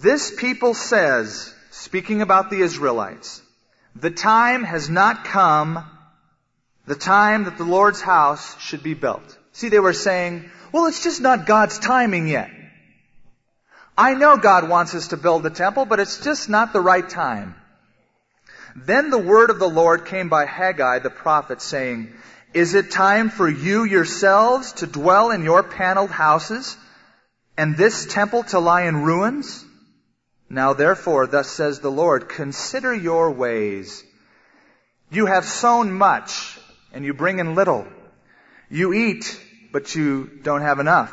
This 0.00 0.34
people 0.34 0.72
says, 0.72 1.52
speaking 1.70 2.22
about 2.22 2.48
the 2.48 2.62
Israelites, 2.62 3.42
the 3.94 4.10
time 4.10 4.64
has 4.64 4.88
not 4.88 5.26
come, 5.26 5.84
the 6.86 6.94
time 6.94 7.44
that 7.44 7.58
the 7.58 7.64
Lord's 7.64 8.00
house 8.00 8.58
should 8.58 8.82
be 8.82 8.94
built. 8.94 9.38
See, 9.52 9.68
they 9.68 9.80
were 9.80 9.92
saying, 9.92 10.50
well, 10.72 10.86
it's 10.86 11.02
just 11.02 11.20
not 11.20 11.44
God's 11.44 11.78
timing 11.78 12.26
yet. 12.26 12.50
I 13.96 14.14
know 14.14 14.38
God 14.38 14.66
wants 14.66 14.94
us 14.94 15.08
to 15.08 15.18
build 15.18 15.42
the 15.42 15.50
temple, 15.50 15.84
but 15.84 16.00
it's 16.00 16.24
just 16.24 16.48
not 16.48 16.72
the 16.72 16.80
right 16.80 17.06
time. 17.06 17.54
Then 18.74 19.10
the 19.10 19.18
word 19.18 19.50
of 19.50 19.58
the 19.58 19.68
Lord 19.68 20.06
came 20.06 20.30
by 20.30 20.46
Haggai 20.46 21.00
the 21.00 21.10
prophet 21.10 21.60
saying, 21.60 22.14
Is 22.54 22.72
it 22.72 22.92
time 22.92 23.28
for 23.28 23.46
you 23.46 23.84
yourselves 23.84 24.72
to 24.74 24.86
dwell 24.86 25.32
in 25.32 25.42
your 25.44 25.62
paneled 25.62 26.10
houses 26.10 26.78
and 27.58 27.76
this 27.76 28.06
temple 28.06 28.44
to 28.44 28.58
lie 28.58 28.84
in 28.84 29.02
ruins? 29.02 29.66
Now 30.52 30.74
therefore, 30.74 31.26
thus 31.26 31.48
says 31.48 31.80
the 31.80 31.90
Lord, 31.90 32.28
consider 32.28 32.94
your 32.94 33.30
ways. 33.30 34.04
You 35.10 35.24
have 35.24 35.46
sown 35.46 35.90
much 35.90 36.58
and 36.92 37.06
you 37.06 37.14
bring 37.14 37.38
in 37.38 37.54
little. 37.54 37.86
You 38.68 38.92
eat, 38.92 39.40
but 39.72 39.94
you 39.94 40.28
don't 40.42 40.60
have 40.60 40.78
enough. 40.78 41.10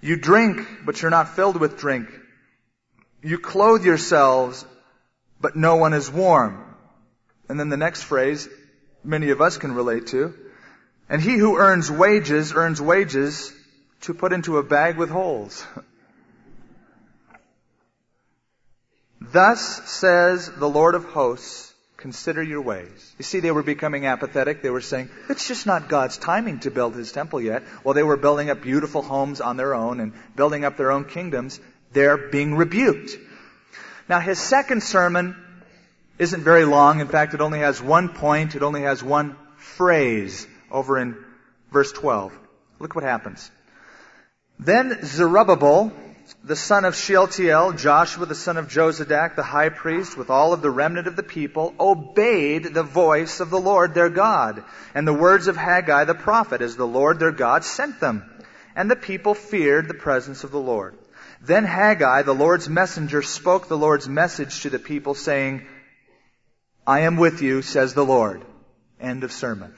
You 0.00 0.14
drink, 0.14 0.64
but 0.84 1.02
you're 1.02 1.10
not 1.10 1.30
filled 1.34 1.58
with 1.58 1.76
drink. 1.76 2.08
You 3.20 3.36
clothe 3.40 3.84
yourselves, 3.84 4.64
but 5.40 5.56
no 5.56 5.74
one 5.74 5.92
is 5.92 6.08
warm. 6.08 6.76
And 7.48 7.58
then 7.58 7.68
the 7.68 7.76
next 7.76 8.04
phrase, 8.04 8.48
many 9.02 9.30
of 9.30 9.40
us 9.40 9.58
can 9.58 9.72
relate 9.72 10.06
to. 10.08 10.34
And 11.08 11.20
he 11.20 11.36
who 11.36 11.56
earns 11.56 11.90
wages 11.90 12.52
earns 12.52 12.80
wages 12.80 13.52
to 14.02 14.14
put 14.14 14.32
into 14.32 14.58
a 14.58 14.62
bag 14.62 14.98
with 14.98 15.10
holes. 15.10 15.66
Thus 19.32 19.90
says 19.90 20.50
the 20.50 20.68
Lord 20.68 20.94
of 20.94 21.04
hosts, 21.04 21.74
consider 21.96 22.42
your 22.42 22.62
ways. 22.62 23.14
You 23.18 23.24
see, 23.24 23.40
they 23.40 23.50
were 23.50 23.62
becoming 23.62 24.06
apathetic. 24.06 24.62
They 24.62 24.70
were 24.70 24.80
saying, 24.80 25.10
it's 25.28 25.48
just 25.48 25.66
not 25.66 25.88
God's 25.88 26.16
timing 26.16 26.60
to 26.60 26.70
build 26.70 26.94
his 26.94 27.12
temple 27.12 27.40
yet. 27.40 27.62
While 27.82 27.94
they 27.94 28.02
were 28.02 28.16
building 28.16 28.50
up 28.50 28.62
beautiful 28.62 29.02
homes 29.02 29.40
on 29.40 29.56
their 29.56 29.74
own 29.74 30.00
and 30.00 30.12
building 30.36 30.64
up 30.64 30.76
their 30.76 30.92
own 30.92 31.04
kingdoms, 31.04 31.60
they're 31.92 32.16
being 32.16 32.54
rebuked. 32.54 33.18
Now 34.08 34.20
his 34.20 34.38
second 34.38 34.82
sermon 34.82 35.36
isn't 36.18 36.42
very 36.42 36.64
long. 36.64 37.00
In 37.00 37.08
fact, 37.08 37.34
it 37.34 37.40
only 37.40 37.58
has 37.60 37.82
one 37.82 38.10
point. 38.10 38.54
It 38.54 38.62
only 38.62 38.82
has 38.82 39.02
one 39.02 39.36
phrase 39.56 40.46
over 40.70 40.98
in 40.98 41.16
verse 41.70 41.92
12. 41.92 42.32
Look 42.78 42.94
what 42.94 43.04
happens. 43.04 43.50
Then 44.58 45.04
Zerubbabel, 45.04 45.92
the 46.44 46.56
son 46.56 46.84
of 46.84 46.94
Shealtiel, 46.94 47.72
Joshua 47.72 48.26
the 48.26 48.34
son 48.34 48.56
of 48.56 48.68
Josadak, 48.68 49.36
the 49.36 49.42
high 49.42 49.68
priest, 49.68 50.16
with 50.16 50.30
all 50.30 50.52
of 50.52 50.62
the 50.62 50.70
remnant 50.70 51.06
of 51.06 51.16
the 51.16 51.22
people, 51.22 51.74
obeyed 51.78 52.64
the 52.64 52.82
voice 52.82 53.40
of 53.40 53.50
the 53.50 53.60
Lord 53.60 53.94
their 53.94 54.08
God 54.08 54.64
and 54.94 55.06
the 55.06 55.14
words 55.14 55.48
of 55.48 55.56
Haggai 55.56 56.04
the 56.04 56.14
prophet 56.14 56.60
as 56.62 56.76
the 56.76 56.86
Lord 56.86 57.18
their 57.18 57.32
God 57.32 57.64
sent 57.64 58.00
them. 58.00 58.24
And 58.74 58.90
the 58.90 58.96
people 58.96 59.34
feared 59.34 59.88
the 59.88 59.94
presence 59.94 60.44
of 60.44 60.50
the 60.50 60.60
Lord. 60.60 60.96
Then 61.40 61.64
Haggai, 61.64 62.22
the 62.22 62.34
Lord's 62.34 62.68
messenger, 62.68 63.22
spoke 63.22 63.68
the 63.68 63.78
Lord's 63.78 64.08
message 64.08 64.62
to 64.62 64.70
the 64.70 64.78
people 64.78 65.14
saying, 65.14 65.66
I 66.86 67.00
am 67.00 67.16
with 67.16 67.42
you, 67.42 67.62
says 67.62 67.94
the 67.94 68.04
Lord. 68.04 68.44
End 69.00 69.24
of 69.24 69.32
sermon. 69.32 69.74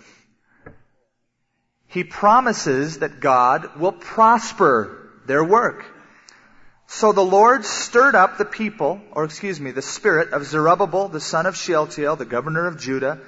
he 1.90 2.04
promises 2.04 3.00
that 3.00 3.20
God 3.20 3.76
will 3.76 3.92
prosper 3.92 5.10
their 5.26 5.44
work. 5.44 5.84
So 6.92 7.12
the 7.12 7.24
Lord 7.24 7.64
stirred 7.64 8.16
up 8.16 8.36
the 8.36 8.44
people, 8.44 9.00
or 9.12 9.22
excuse 9.22 9.60
me, 9.60 9.70
the 9.70 9.80
spirit 9.80 10.32
of 10.32 10.44
Zerubbabel, 10.44 11.06
the 11.06 11.20
son 11.20 11.46
of 11.46 11.56
Shealtiel, 11.56 12.16
the 12.16 12.24
governor 12.24 12.66
of 12.66 12.80
Judah, 12.80 13.20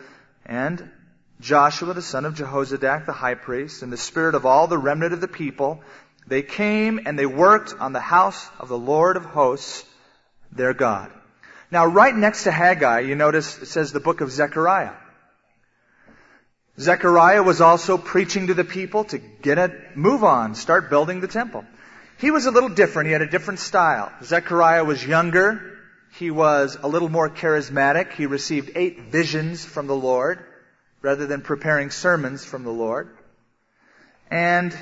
and 0.44 0.90
Joshua, 1.40 1.94
the 1.94 2.02
son 2.02 2.24
of 2.24 2.34
Jehozadak, 2.34 3.06
the 3.06 3.12
high 3.12 3.36
priest, 3.36 3.84
and 3.84 3.92
the 3.92 3.96
spirit 3.96 4.34
of 4.34 4.46
all 4.46 4.66
the 4.66 4.76
remnant 4.76 5.12
of 5.12 5.20
the 5.20 5.28
people. 5.28 5.80
They 6.26 6.42
came 6.42 7.02
and 7.06 7.16
they 7.16 7.24
worked 7.24 7.72
on 7.78 7.92
the 7.92 8.00
house 8.00 8.50
of 8.58 8.68
the 8.68 8.76
Lord 8.76 9.16
of 9.16 9.24
hosts, 9.24 9.84
their 10.50 10.74
God. 10.74 11.12
Now, 11.70 11.86
right 11.86 12.14
next 12.14 12.44
to 12.44 12.50
Haggai, 12.50 13.00
you 13.00 13.14
notice 13.14 13.62
it 13.62 13.66
says 13.66 13.92
the 13.92 14.00
book 14.00 14.22
of 14.22 14.32
Zechariah. 14.32 14.94
Zechariah 16.80 17.44
was 17.44 17.60
also 17.60 17.96
preaching 17.96 18.48
to 18.48 18.54
the 18.54 18.64
people 18.64 19.04
to 19.04 19.18
get 19.18 19.58
a 19.58 19.72
move 19.94 20.24
on, 20.24 20.56
start 20.56 20.90
building 20.90 21.20
the 21.20 21.28
temple. 21.28 21.64
He 22.22 22.30
was 22.30 22.46
a 22.46 22.52
little 22.52 22.68
different. 22.68 23.08
He 23.08 23.12
had 23.12 23.22
a 23.22 23.26
different 23.26 23.58
style. 23.58 24.12
Zechariah 24.22 24.84
was 24.84 25.04
younger. 25.04 25.76
He 26.12 26.30
was 26.30 26.78
a 26.80 26.86
little 26.86 27.08
more 27.08 27.28
charismatic. 27.28 28.12
He 28.12 28.26
received 28.26 28.70
eight 28.76 29.10
visions 29.10 29.64
from 29.64 29.88
the 29.88 29.96
Lord 29.96 30.38
rather 31.00 31.26
than 31.26 31.40
preparing 31.40 31.90
sermons 31.90 32.44
from 32.44 32.62
the 32.62 32.70
Lord. 32.70 33.08
And 34.30 34.72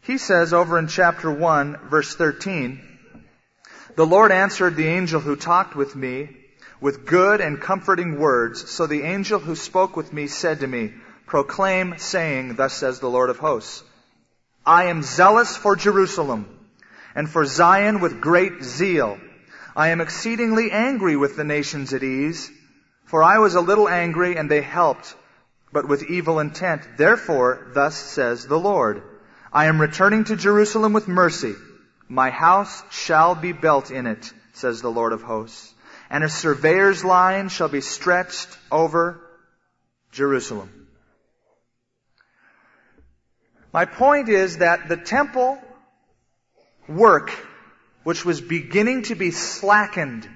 he 0.00 0.16
says 0.16 0.54
over 0.54 0.78
in 0.78 0.88
chapter 0.88 1.30
1 1.30 1.90
verse 1.90 2.16
13, 2.16 2.80
the 3.94 4.06
Lord 4.06 4.32
answered 4.32 4.76
the 4.76 4.86
angel 4.86 5.20
who 5.20 5.36
talked 5.36 5.76
with 5.76 5.94
me 5.94 6.30
with 6.80 7.04
good 7.04 7.42
and 7.42 7.60
comforting 7.60 8.18
words. 8.18 8.70
So 8.70 8.86
the 8.86 9.02
angel 9.02 9.40
who 9.40 9.54
spoke 9.54 9.94
with 9.94 10.10
me 10.10 10.26
said 10.26 10.60
to 10.60 10.66
me, 10.66 10.94
proclaim 11.26 11.98
saying, 11.98 12.54
thus 12.54 12.72
says 12.72 12.98
the 12.98 13.10
Lord 13.10 13.28
of 13.28 13.36
hosts, 13.36 13.84
I 14.68 14.84
am 14.84 15.02
zealous 15.02 15.56
for 15.56 15.76
Jerusalem 15.76 16.46
and 17.14 17.26
for 17.26 17.46
Zion 17.46 18.00
with 18.00 18.20
great 18.20 18.62
zeal. 18.62 19.18
I 19.74 19.88
am 19.88 20.02
exceedingly 20.02 20.70
angry 20.70 21.16
with 21.16 21.36
the 21.36 21.44
nations 21.44 21.94
at 21.94 22.02
ease, 22.02 22.50
for 23.06 23.22
I 23.22 23.38
was 23.38 23.54
a 23.54 23.62
little 23.62 23.88
angry 23.88 24.36
and 24.36 24.50
they 24.50 24.60
helped, 24.60 25.16
but 25.72 25.88
with 25.88 26.10
evil 26.10 26.38
intent. 26.38 26.82
Therefore, 26.98 27.68
thus 27.72 27.96
says 27.96 28.46
the 28.46 28.58
Lord, 28.58 29.02
I 29.50 29.68
am 29.68 29.80
returning 29.80 30.24
to 30.24 30.36
Jerusalem 30.36 30.92
with 30.92 31.08
mercy. 31.08 31.54
My 32.06 32.28
house 32.28 32.82
shall 32.90 33.34
be 33.34 33.52
built 33.52 33.90
in 33.90 34.06
it, 34.06 34.30
says 34.52 34.82
the 34.82 34.90
Lord 34.90 35.14
of 35.14 35.22
hosts. 35.22 35.72
And 36.10 36.22
a 36.22 36.28
surveyor's 36.28 37.02
line 37.06 37.48
shall 37.48 37.68
be 37.68 37.80
stretched 37.80 38.50
over 38.70 39.18
Jerusalem. 40.12 40.77
My 43.72 43.84
point 43.84 44.28
is 44.28 44.58
that 44.58 44.88
the 44.88 44.96
temple 44.96 45.58
work, 46.88 47.30
which 48.02 48.24
was 48.24 48.40
beginning 48.40 49.02
to 49.04 49.14
be 49.14 49.30
slackened, 49.30 50.28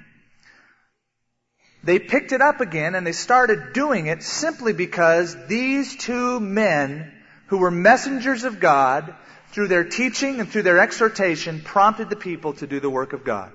they 1.84 1.98
picked 1.98 2.32
it 2.32 2.40
up 2.40 2.60
again 2.60 2.94
and 2.94 3.06
they 3.06 3.12
started 3.12 3.72
doing 3.72 4.06
it 4.06 4.22
simply 4.22 4.72
because 4.72 5.36
these 5.46 5.96
two 5.96 6.38
men 6.38 7.12
who 7.46 7.58
were 7.58 7.70
messengers 7.70 8.44
of 8.44 8.60
God 8.60 9.14
through 9.48 9.68
their 9.68 9.84
teaching 9.84 10.40
and 10.40 10.48
through 10.48 10.62
their 10.62 10.78
exhortation 10.78 11.60
prompted 11.60 12.08
the 12.08 12.16
people 12.16 12.52
to 12.54 12.66
do 12.66 12.80
the 12.80 12.90
work 12.90 13.12
of 13.12 13.24
God. 13.24 13.52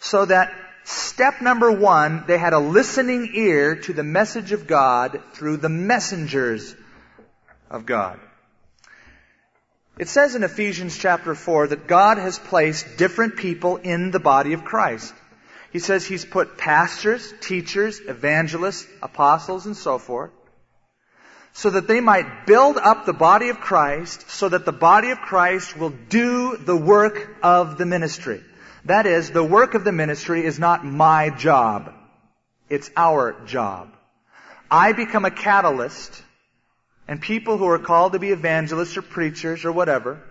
So 0.00 0.26
that 0.26 0.52
step 0.84 1.40
number 1.40 1.72
one, 1.72 2.24
they 2.26 2.38
had 2.38 2.52
a 2.52 2.58
listening 2.58 3.30
ear 3.34 3.76
to 3.76 3.92
the 3.92 4.04
message 4.04 4.52
of 4.52 4.66
God 4.66 5.20
through 5.32 5.56
the 5.56 5.70
messengers 5.70 6.76
of 7.70 7.86
God. 7.86 8.20
It 9.96 10.08
says 10.08 10.34
in 10.34 10.42
Ephesians 10.42 10.98
chapter 10.98 11.36
4 11.36 11.68
that 11.68 11.86
God 11.86 12.18
has 12.18 12.38
placed 12.38 12.96
different 12.96 13.36
people 13.36 13.76
in 13.76 14.10
the 14.10 14.18
body 14.18 14.52
of 14.52 14.64
Christ. 14.64 15.14
He 15.72 15.78
says 15.78 16.04
He's 16.04 16.24
put 16.24 16.58
pastors, 16.58 17.32
teachers, 17.40 18.00
evangelists, 18.00 18.86
apostles, 19.02 19.66
and 19.66 19.76
so 19.76 19.98
forth, 19.98 20.32
so 21.52 21.70
that 21.70 21.86
they 21.86 22.00
might 22.00 22.44
build 22.44 22.76
up 22.76 23.06
the 23.06 23.12
body 23.12 23.50
of 23.50 23.60
Christ, 23.60 24.28
so 24.28 24.48
that 24.48 24.64
the 24.64 24.72
body 24.72 25.10
of 25.10 25.18
Christ 25.18 25.76
will 25.76 25.90
do 25.90 26.56
the 26.56 26.76
work 26.76 27.36
of 27.42 27.78
the 27.78 27.86
ministry. 27.86 28.42
That 28.86 29.06
is, 29.06 29.30
the 29.30 29.44
work 29.44 29.74
of 29.74 29.84
the 29.84 29.92
ministry 29.92 30.44
is 30.44 30.58
not 30.58 30.84
my 30.84 31.30
job. 31.30 31.94
It's 32.68 32.90
our 32.96 33.44
job. 33.46 33.94
I 34.68 34.92
become 34.92 35.24
a 35.24 35.30
catalyst 35.30 36.23
and 37.06 37.20
people 37.20 37.58
who 37.58 37.66
are 37.66 37.78
called 37.78 38.12
to 38.12 38.18
be 38.18 38.30
evangelists 38.30 38.96
or 38.96 39.02
preachers 39.02 39.64
or 39.64 39.72
whatever 39.72 40.22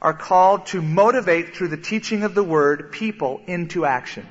are 0.00 0.14
called 0.14 0.66
to 0.66 0.80
motivate 0.80 1.54
through 1.54 1.68
the 1.68 1.76
teaching 1.76 2.22
of 2.22 2.34
the 2.34 2.44
word 2.44 2.92
people 2.92 3.40
into 3.46 3.84
action 3.84 4.26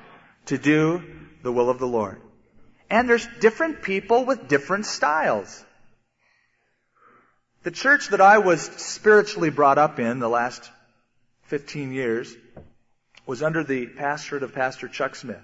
to 0.47 0.57
do 0.57 1.03
the 1.43 1.51
will 1.51 1.69
of 1.69 1.79
the 1.79 1.87
Lord. 1.87 2.19
And 2.89 3.07
there's 3.07 3.27
different 3.39 3.83
people 3.83 4.25
with 4.25 4.47
different 4.47 4.85
styles. 4.85 5.63
The 7.63 7.71
church 7.71 8.09
that 8.09 8.21
I 8.21 8.39
was 8.39 8.61
spiritually 8.61 9.51
brought 9.51 9.77
up 9.77 9.99
in 9.99 10.19
the 10.19 10.29
last 10.29 10.69
15 11.43 11.91
years 11.91 12.35
was 13.25 13.43
under 13.43 13.63
the 13.63 13.85
pastorate 13.85 14.43
of 14.43 14.55
Pastor 14.55 14.87
Chuck 14.87 15.15
Smith. 15.15 15.43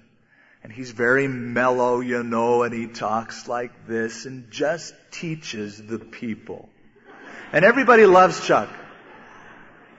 And 0.66 0.74
he's 0.74 0.90
very 0.90 1.28
mellow, 1.28 2.00
you 2.00 2.24
know, 2.24 2.64
and 2.64 2.74
he 2.74 2.88
talks 2.88 3.46
like 3.46 3.86
this 3.86 4.26
and 4.26 4.50
just 4.50 4.96
teaches 5.12 5.80
the 5.80 6.00
people. 6.00 6.68
And 7.52 7.64
everybody 7.64 8.04
loves 8.04 8.44
Chuck. 8.44 8.68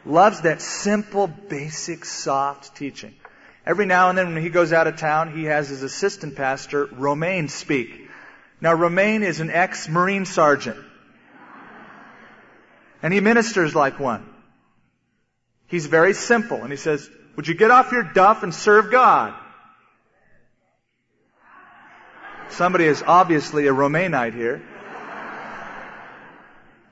Loves 0.06 0.42
that 0.42 0.62
simple, 0.62 1.28
basic, 1.28 2.04
soft 2.04 2.76
teaching. 2.76 3.16
Every 3.66 3.86
now 3.86 4.10
and 4.10 4.18
then 4.18 4.34
when 4.34 4.44
he 4.44 4.50
goes 4.50 4.74
out 4.74 4.88
of 4.88 4.98
town, 4.98 5.34
he 5.34 5.46
has 5.46 5.70
his 5.70 5.84
assistant 5.84 6.36
pastor, 6.36 6.86
Romaine, 6.88 7.48
speak. 7.48 8.10
Now 8.60 8.74
Romaine 8.74 9.24
is 9.24 9.40
an 9.40 9.50
ex-Marine 9.50 10.26
sergeant. 10.26 10.84
And 13.02 13.14
he 13.14 13.22
ministers 13.22 13.74
like 13.74 14.02
one. 14.02 14.28
He's 15.68 15.86
very 15.86 16.14
simple 16.14 16.58
and 16.58 16.72
he 16.72 16.78
says, 16.78 17.10
would 17.38 17.48
you 17.48 17.54
get 17.54 17.72
off 17.72 17.94
your 17.94 18.04
duff 18.04 18.44
and 18.44 18.54
serve 18.54 18.92
God? 18.92 19.34
Somebody 22.50 22.86
is 22.86 23.04
obviously 23.06 23.68
a 23.68 23.74
Romainite 23.74 24.34
here. 24.34 24.62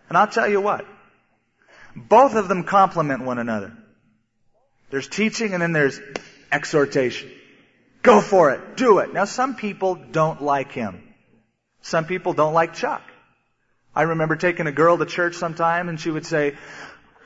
And 0.10 0.18
I'll 0.18 0.28
tell 0.28 0.48
you 0.48 0.62
what. 0.62 0.86
Both 1.96 2.36
of 2.36 2.48
them 2.48 2.64
complement 2.64 3.24
one 3.24 3.40
another. 3.40 3.76
There's 4.90 5.08
teaching 5.08 5.54
and 5.54 5.62
then 5.62 5.72
there's 5.72 6.00
exhortation. 6.52 7.32
Go 8.02 8.22
for 8.22 8.52
it. 8.52 8.78
Do 8.78 9.00
it. 9.00 9.14
Now 9.14 9.26
some 9.26 9.56
people 9.56 9.96
don't 9.96 10.42
like 10.42 10.72
him. 10.72 11.02
Some 11.82 12.06
people 12.06 12.34
don't 12.34 12.54
like 12.54 12.74
Chuck. 12.74 13.02
I 13.96 14.04
remember 14.04 14.36
taking 14.36 14.68
a 14.68 14.72
girl 14.72 14.98
to 14.98 15.06
church 15.06 15.36
sometime 15.36 15.90
and 15.90 16.00
she 16.00 16.12
would 16.12 16.26
say, 16.26 16.56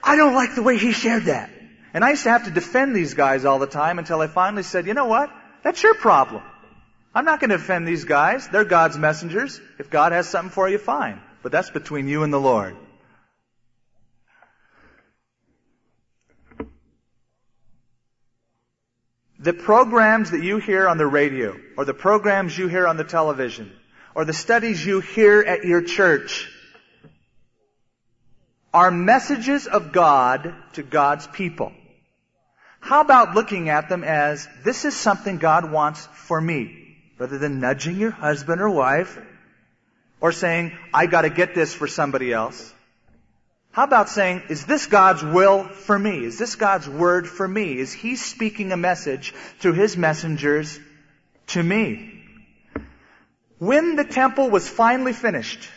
I 0.04 0.16
don't 0.16 0.36
like 0.36 0.56
the 0.56 0.64
way 0.64 0.78
he 0.78 0.92
shared 0.92 1.26
that. 1.26 1.50
And 1.94 2.06
I 2.06 2.12
used 2.12 2.24
to 2.24 2.30
have 2.30 2.46
to 2.46 2.52
defend 2.52 2.96
these 2.96 3.16
guys 3.16 3.46
all 3.46 3.60
the 3.60 3.68
time 3.68 4.00
until 4.00 4.22
I 4.22 4.28
finally 4.28 4.64
said, 4.64 4.86
you 4.86 4.94
know 4.94 5.08
what? 5.08 5.32
That's 5.64 5.82
your 5.82 5.96
problem. 5.96 6.44
I'm 7.14 7.26
not 7.26 7.40
going 7.40 7.50
to 7.50 7.56
offend 7.56 7.88
these 7.88 8.06
guys. 8.06 8.48
They're 8.48 8.66
God's 8.66 8.98
messengers. 8.98 9.60
If 9.80 9.90
God 9.90 10.12
has 10.12 10.30
something 10.30 10.52
for 10.52 10.70
you, 10.70 10.78
fine. 10.78 11.22
But 11.42 11.52
that's 11.52 11.70
between 11.70 12.08
you 12.08 12.24
and 12.24 12.32
the 12.32 12.40
Lord. 12.40 12.76
The 19.40 19.54
programs 19.54 20.32
that 20.32 20.44
you 20.44 20.58
hear 20.58 20.88
on 20.88 20.98
the 20.98 21.08
radio, 21.08 21.58
or 21.78 21.86
the 21.86 21.94
programs 21.94 22.58
you 22.58 22.68
hear 22.68 22.86
on 22.86 22.98
the 22.98 23.06
television, 23.06 23.72
or 24.14 24.26
the 24.26 24.34
studies 24.34 24.86
you 24.86 25.00
hear 25.00 25.42
at 25.42 25.64
your 25.64 25.82
church, 25.82 26.52
are 28.74 28.92
messages 28.92 29.66
of 29.66 29.94
God 29.94 30.54
to 30.74 30.84
God's 30.84 31.26
people. 31.26 31.72
How 32.82 33.02
about 33.02 33.34
looking 33.34 33.70
at 33.70 33.90
them 33.90 34.04
as, 34.04 34.48
this 34.64 34.86
is 34.86 34.96
something 34.96 35.38
God 35.38 35.72
wants 35.72 36.06
for 36.14 36.40
me? 36.40 36.89
Rather 37.20 37.38
than 37.38 37.60
nudging 37.60 37.98
your 37.98 38.12
husband 38.12 38.62
or 38.62 38.70
wife 38.70 39.20
or 40.22 40.32
saying, 40.32 40.76
I 40.94 41.06
gotta 41.06 41.30
get 41.30 41.54
this 41.54 41.74
for 41.74 41.86
somebody 41.88 42.34
else. 42.34 42.74
How 43.72 43.84
about 43.84 44.10
saying, 44.10 44.44
is 44.50 44.66
this 44.66 44.88
God's 44.88 45.24
will 45.24 45.66
for 45.66 45.98
me? 45.98 46.24
Is 46.24 46.40
this 46.40 46.56
God's 46.56 46.90
word 46.90 47.28
for 47.28 47.48
me? 47.48 47.78
Is 47.78 47.94
He 47.94 48.16
speaking 48.16 48.72
a 48.72 48.78
message 48.78 49.34
through 49.60 49.74
His 49.74 49.96
messengers 49.96 50.80
to 51.48 51.62
me? 51.62 52.24
When 53.60 53.96
the 53.96 54.06
temple 54.06 54.50
was 54.50 54.68
finally 54.68 55.14
finished, 55.14 55.70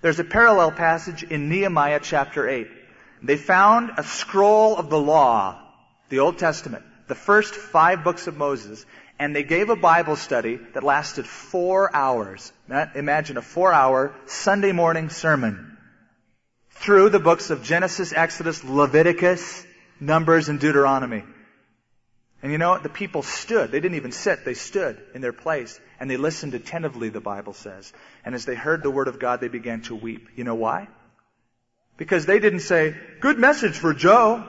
there's 0.00 0.20
a 0.20 0.24
parallel 0.24 0.70
passage 0.72 1.22
in 1.22 1.48
Nehemiah 1.48 2.00
chapter 2.02 2.48
8. 2.48 2.68
They 3.22 3.36
found 3.36 3.92
a 3.96 4.04
scroll 4.04 4.76
of 4.76 4.90
the 4.90 5.00
law, 5.00 5.60
the 6.08 6.20
Old 6.20 6.38
Testament, 6.38 6.84
the 7.08 7.14
first 7.14 7.54
five 7.54 8.04
books 8.04 8.26
of 8.26 8.36
Moses, 8.36 8.84
and 9.22 9.36
they 9.36 9.44
gave 9.44 9.70
a 9.70 9.76
Bible 9.76 10.16
study 10.16 10.58
that 10.74 10.82
lasted 10.82 11.28
four 11.28 11.94
hours. 11.94 12.52
Imagine 12.96 13.36
a 13.36 13.42
four 13.42 13.72
hour 13.72 14.16
Sunday 14.26 14.72
morning 14.72 15.10
sermon 15.10 15.78
through 16.70 17.08
the 17.08 17.20
books 17.20 17.50
of 17.50 17.62
Genesis, 17.62 18.12
Exodus, 18.12 18.64
Leviticus, 18.64 19.64
Numbers, 20.00 20.48
and 20.48 20.58
Deuteronomy. 20.58 21.22
And 22.42 22.50
you 22.50 22.58
know 22.58 22.70
what? 22.70 22.82
The 22.82 22.88
people 22.88 23.22
stood. 23.22 23.70
They 23.70 23.78
didn't 23.78 23.96
even 23.96 24.10
sit. 24.10 24.44
They 24.44 24.54
stood 24.54 25.00
in 25.14 25.20
their 25.20 25.32
place 25.32 25.78
and 26.00 26.10
they 26.10 26.16
listened 26.16 26.54
attentively, 26.54 27.08
the 27.08 27.20
Bible 27.20 27.52
says. 27.52 27.92
And 28.24 28.34
as 28.34 28.44
they 28.44 28.56
heard 28.56 28.82
the 28.82 28.90
word 28.90 29.06
of 29.06 29.20
God, 29.20 29.40
they 29.40 29.46
began 29.46 29.82
to 29.82 29.94
weep. 29.94 30.30
You 30.34 30.42
know 30.42 30.56
why? 30.56 30.88
Because 31.96 32.26
they 32.26 32.40
didn't 32.40 32.66
say, 32.66 32.96
good 33.20 33.38
message 33.38 33.78
for 33.78 33.94
Joe. 33.94 34.44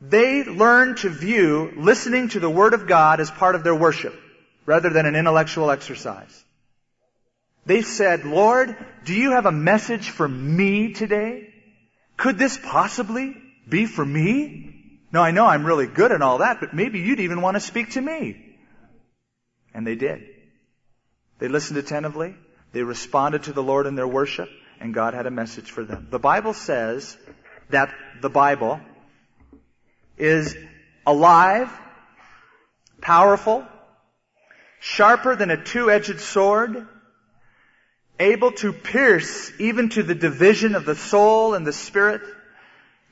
They 0.00 0.44
learned 0.44 0.98
to 0.98 1.08
view 1.08 1.72
listening 1.76 2.28
to 2.30 2.40
the 2.40 2.50
word 2.50 2.74
of 2.74 2.86
God 2.86 3.20
as 3.20 3.30
part 3.30 3.54
of 3.54 3.64
their 3.64 3.74
worship 3.74 4.14
rather 4.64 4.90
than 4.90 5.06
an 5.06 5.16
intellectual 5.16 5.70
exercise. 5.70 6.44
They 7.66 7.82
said, 7.82 8.24
Lord, 8.24 8.76
do 9.04 9.14
you 9.14 9.32
have 9.32 9.46
a 9.46 9.52
message 9.52 10.10
for 10.10 10.28
me 10.28 10.92
today? 10.92 11.52
Could 12.16 12.38
this 12.38 12.58
possibly 12.62 13.36
be 13.68 13.86
for 13.86 14.04
me? 14.04 14.74
No, 15.12 15.22
I 15.22 15.32
know 15.32 15.46
I'm 15.46 15.64
really 15.64 15.86
good 15.86 16.12
and 16.12 16.22
all 16.22 16.38
that, 16.38 16.60
but 16.60 16.74
maybe 16.74 17.00
you'd 17.00 17.20
even 17.20 17.42
want 17.42 17.56
to 17.56 17.60
speak 17.60 17.90
to 17.92 18.00
me. 18.00 18.44
And 19.74 19.86
they 19.86 19.96
did. 19.96 20.22
They 21.38 21.48
listened 21.48 21.78
attentively. 21.78 22.34
They 22.72 22.82
responded 22.82 23.44
to 23.44 23.52
the 23.52 23.62
Lord 23.62 23.86
in 23.86 23.94
their 23.94 24.08
worship, 24.08 24.48
and 24.80 24.92
God 24.94 25.14
had 25.14 25.26
a 25.26 25.30
message 25.30 25.70
for 25.70 25.84
them. 25.84 26.08
The 26.10 26.18
Bible 26.18 26.52
says 26.52 27.16
that 27.70 27.92
the 28.20 28.30
Bible 28.30 28.80
is 30.18 30.56
alive, 31.06 31.70
powerful, 33.00 33.64
sharper 34.80 35.36
than 35.36 35.50
a 35.50 35.62
two-edged 35.62 36.20
sword, 36.20 36.86
able 38.20 38.52
to 38.52 38.72
pierce 38.72 39.52
even 39.58 39.88
to 39.90 40.02
the 40.02 40.14
division 40.14 40.74
of 40.74 40.84
the 40.84 40.96
soul 40.96 41.54
and 41.54 41.66
the 41.66 41.72
spirit, 41.72 42.22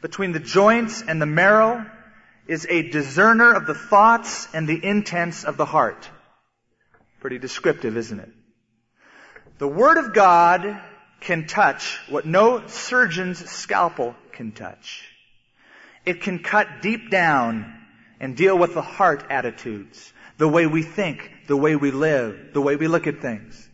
between 0.03 0.33
the 0.33 0.41
joints 0.41 1.03
and 1.07 1.21
the 1.21 1.27
marrow 1.27 1.85
is 2.47 2.67
a 2.69 2.91
discerner 2.91 3.53
of 3.55 3.67
the 3.67 3.75
thoughts 3.75 4.49
and 4.53 4.69
the 4.69 4.85
intents 4.85 5.45
of 5.45 5.57
the 5.57 5.65
heart. 5.65 6.09
Pretty 7.21 7.39
descriptive, 7.39 7.97
isn't 7.97 8.21
it? 8.21 8.31
The 9.59 9.67
Word 9.67 9.97
of 9.97 10.13
God 10.13 10.81
can 11.21 11.47
touch 11.47 11.99
what 12.09 12.27
no 12.27 12.67
surgeon's 12.67 13.39
scalpel 13.51 14.15
can 14.33 14.53
touch. 14.53 15.16
It 16.07 16.23
can 16.23 16.39
cut 16.39 16.81
deep 16.81 17.11
down 17.11 17.75
and 18.21 18.37
deal 18.37 18.57
with 18.57 18.75
the 18.75 18.83
heart 18.83 19.25
attitudes, 19.29 20.13
the 20.39 20.49
way 20.49 20.67
we 20.67 20.83
think, 20.83 21.31
the 21.49 21.57
way 21.57 21.75
we 21.75 21.91
live, 21.91 22.53
the 22.55 22.61
way 22.61 22.77
we 22.77 22.87
look 22.87 23.09
at 23.09 23.21
things. 23.21 23.69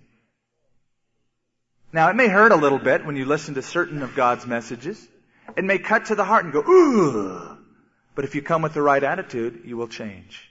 Now, 1.92 2.09
it 2.09 2.16
may 2.16 2.29
hurt 2.29 2.53
a 2.53 2.57
little 2.57 2.79
bit 2.79 3.05
when 3.05 3.16
you 3.16 3.27
listen 3.27 3.55
to 3.55 3.62
certain 3.62 4.03
of 4.03 4.16
God's 4.16 4.47
messages. 4.47 5.07
It 5.57 5.64
may 5.64 5.79
cut 5.79 6.07
to 6.07 6.14
the 6.14 6.25
heart 6.25 6.45
and 6.45 6.53
go, 6.53 6.61
ooh. 6.61 7.59
But 8.14 8.25
if 8.25 8.35
you 8.35 8.40
come 8.40 8.62
with 8.62 8.73
the 8.73 8.83
right 8.83 9.03
attitude, 9.03 9.62
you 9.66 9.77
will 9.77 9.88
change. 9.88 10.49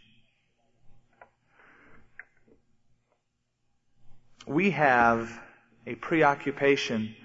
We 4.46 4.72
have 4.72 5.32
a 5.88 5.96
preoccupation 5.96 7.16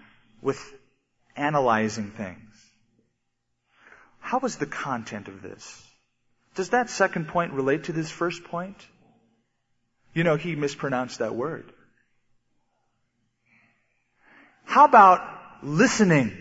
with 0.40 0.58
analyzing 1.36 2.10
things. 2.10 2.45
How 4.26 4.40
is 4.40 4.56
the 4.56 4.66
content 4.66 5.28
of 5.28 5.40
this? 5.40 5.64
Does 6.56 6.70
that 6.70 6.90
second 6.90 7.28
point 7.28 7.52
relate 7.52 7.84
to 7.84 7.92
this 7.92 8.10
first 8.10 8.42
point? 8.42 8.84
You 10.14 10.24
know, 10.24 10.34
he 10.34 10.56
mispronounced 10.56 11.20
that 11.20 11.36
word. 11.36 11.72
How 14.64 14.84
about 14.84 15.20
listening? 15.62 16.32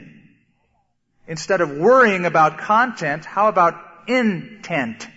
Instead 1.28 1.62
of 1.62 1.78
worrying 1.78 2.26
about 2.26 2.58
content, 2.58 3.24
how 3.24 3.50
about 3.50 3.80
intent? 4.08 5.08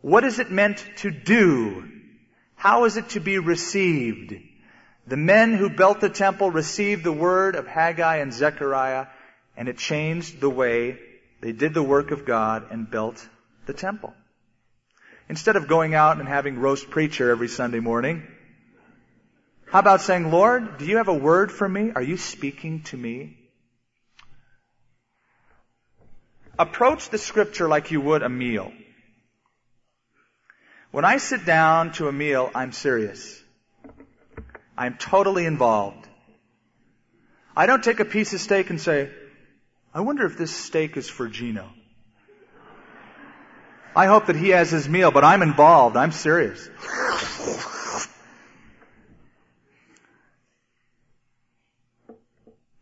What 0.00 0.24
is 0.24 0.38
it 0.38 0.50
meant 0.50 0.82
to 1.04 1.10
do? 1.10 1.86
How 2.54 2.86
is 2.86 2.96
it 2.96 3.10
to 3.10 3.20
be 3.20 3.36
received? 3.36 4.34
The 5.06 5.18
men 5.18 5.52
who 5.52 5.68
built 5.68 6.00
the 6.00 6.08
temple 6.08 6.50
received 6.50 7.04
the 7.04 7.12
word 7.12 7.56
of 7.56 7.66
Haggai 7.66 8.16
and 8.16 8.32
Zechariah, 8.32 9.08
and 9.54 9.68
it 9.68 9.76
changed 9.76 10.40
the 10.40 10.48
way 10.48 10.98
they 11.42 11.52
did 11.52 11.74
the 11.74 11.82
work 11.82 12.12
of 12.12 12.24
God 12.24 12.70
and 12.70 12.88
built 12.90 13.28
the 13.66 13.74
temple. 13.74 14.14
Instead 15.28 15.56
of 15.56 15.66
going 15.66 15.92
out 15.94 16.18
and 16.18 16.28
having 16.28 16.58
roast 16.58 16.88
preacher 16.88 17.30
every 17.30 17.48
Sunday 17.48 17.80
morning, 17.80 18.22
how 19.66 19.80
about 19.80 20.02
saying, 20.02 20.30
Lord, 20.30 20.78
do 20.78 20.84
you 20.84 20.98
have 20.98 21.08
a 21.08 21.14
word 21.14 21.50
for 21.50 21.68
me? 21.68 21.90
Are 21.94 22.02
you 22.02 22.16
speaking 22.16 22.82
to 22.84 22.96
me? 22.96 23.38
Approach 26.58 27.08
the 27.08 27.18
scripture 27.18 27.66
like 27.66 27.90
you 27.90 28.00
would 28.00 28.22
a 28.22 28.28
meal. 28.28 28.72
When 30.92 31.04
I 31.04 31.16
sit 31.16 31.44
down 31.44 31.92
to 31.92 32.06
a 32.06 32.12
meal, 32.12 32.50
I'm 32.54 32.70
serious. 32.70 33.42
I'm 34.78 34.96
totally 34.96 35.46
involved. 35.46 36.06
I 37.56 37.66
don't 37.66 37.82
take 37.82 37.98
a 37.98 38.04
piece 38.04 38.32
of 38.32 38.40
steak 38.40 38.70
and 38.70 38.80
say, 38.80 39.10
I 39.94 40.00
wonder 40.00 40.24
if 40.24 40.38
this 40.38 40.54
steak 40.54 40.96
is 40.96 41.08
for 41.08 41.28
Gino. 41.28 41.68
I 43.94 44.06
hope 44.06 44.26
that 44.26 44.36
he 44.36 44.50
has 44.50 44.70
his 44.70 44.88
meal, 44.88 45.10
but 45.10 45.22
I'm 45.22 45.42
involved. 45.42 45.96
I'm 45.96 46.12
serious. 46.12 46.68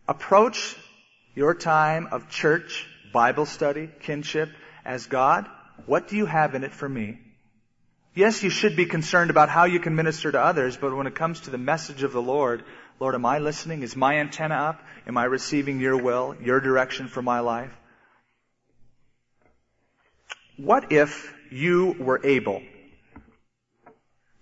Approach 0.06 0.76
your 1.34 1.54
time 1.54 2.08
of 2.12 2.28
church, 2.28 2.86
Bible 3.12 3.46
study, 3.46 3.90
kinship 4.02 4.50
as 4.84 5.06
God. 5.06 5.48
What 5.86 6.06
do 6.06 6.16
you 6.16 6.26
have 6.26 6.54
in 6.54 6.62
it 6.62 6.72
for 6.72 6.88
me? 6.88 7.18
Yes, 8.14 8.42
you 8.42 8.50
should 8.50 8.76
be 8.76 8.86
concerned 8.86 9.30
about 9.30 9.48
how 9.48 9.64
you 9.64 9.80
can 9.80 9.94
minister 9.94 10.30
to 10.30 10.40
others, 10.40 10.76
but 10.76 10.94
when 10.96 11.06
it 11.06 11.14
comes 11.14 11.40
to 11.42 11.50
the 11.50 11.58
message 11.58 12.02
of 12.02 12.12
the 12.12 12.22
Lord, 12.22 12.64
Lord, 13.00 13.14
am 13.14 13.24
I 13.24 13.38
listening? 13.38 13.82
Is 13.82 13.96
my 13.96 14.16
antenna 14.18 14.54
up? 14.54 14.82
Am 15.06 15.16
I 15.16 15.24
receiving 15.24 15.80
your 15.80 15.96
will, 15.96 16.36
your 16.40 16.60
direction 16.60 17.08
for 17.08 17.22
my 17.22 17.40
life? 17.40 17.74
What 20.58 20.92
if 20.92 21.34
you 21.50 21.96
were 21.98 22.20
able 22.22 22.62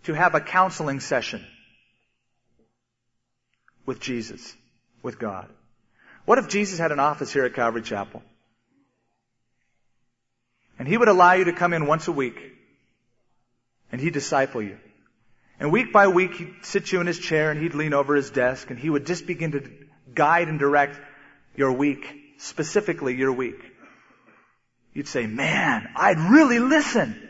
to 0.03 0.12
have 0.12 0.35
a 0.35 0.40
counseling 0.40 0.99
session 0.99 1.47
with 3.87 4.01
Jesus, 4.01 4.57
with 5.05 5.21
God? 5.21 5.49
What 6.25 6.38
if 6.38 6.49
Jesus 6.49 6.81
had 6.81 6.90
an 6.90 6.99
office 6.99 7.33
here 7.33 7.44
at 7.44 7.55
Calvary 7.55 7.83
Chapel? 7.83 8.23
And 10.81 10.88
he 10.88 10.97
would 10.97 11.09
allow 11.09 11.35
you 11.35 11.44
to 11.44 11.53
come 11.53 11.73
in 11.73 11.87
once 11.87 12.09
a 12.09 12.12
week 12.12 12.38
and 13.92 14.01
he'd 14.01 14.12
disciple 14.12 14.62
you. 14.62 14.79
And 15.61 15.73
week 15.73 15.92
by 15.92 16.07
week 16.07 16.35
he'd 16.35 16.55
sit 16.62 16.92
you 16.92 17.01
in 17.01 17.07
his 17.07 17.18
chair 17.18 17.51
and 17.51 17.61
he'd 17.61 17.75
lean 17.75 17.92
over 17.92 18.14
his 18.14 18.31
desk 18.31 18.71
and 18.71 18.79
he 18.79 18.88
would 18.88 19.07
just 19.07 19.27
begin 19.27 19.53
to 19.53 19.68
guide 20.14 20.49
and 20.49 20.59
direct 20.59 20.99
your 21.57 21.73
week, 21.73 22.07
specifically 22.38 23.16
your 23.16 23.33
week. 23.33 23.61
You'd 24.92 25.09
say, 25.09 25.27
man, 25.27 25.88
I'd 25.97 26.18
really 26.18 26.61
listen. 26.61 27.29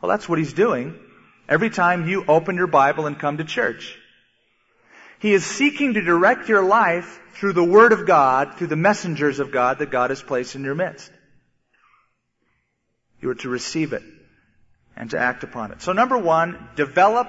Well, 0.00 0.10
that's 0.10 0.28
what 0.28 0.38
he's 0.38 0.52
doing 0.52 0.98
every 1.48 1.70
time 1.70 2.08
you 2.08 2.24
open 2.26 2.56
your 2.56 2.66
Bible 2.66 3.06
and 3.06 3.18
come 3.18 3.38
to 3.38 3.44
church. 3.44 3.96
He 5.18 5.32
is 5.32 5.44
seeking 5.44 5.94
to 5.94 6.02
direct 6.02 6.48
your 6.48 6.64
life 6.64 7.20
through 7.34 7.54
the 7.54 7.64
Word 7.64 7.92
of 7.92 8.06
God, 8.06 8.54
through 8.56 8.66
the 8.68 8.76
messengers 8.76 9.38
of 9.38 9.50
God 9.50 9.78
that 9.78 9.90
God 9.90 10.10
has 10.10 10.22
placed 10.22 10.54
in 10.54 10.64
your 10.64 10.74
midst. 10.74 11.10
You 13.20 13.30
are 13.30 13.34
to 13.36 13.48
receive 13.48 13.92
it 13.92 14.02
and 14.96 15.10
to 15.10 15.18
act 15.18 15.44
upon 15.44 15.72
it. 15.72 15.82
So 15.82 15.92
number 15.92 16.16
one, 16.16 16.68
develop 16.74 17.28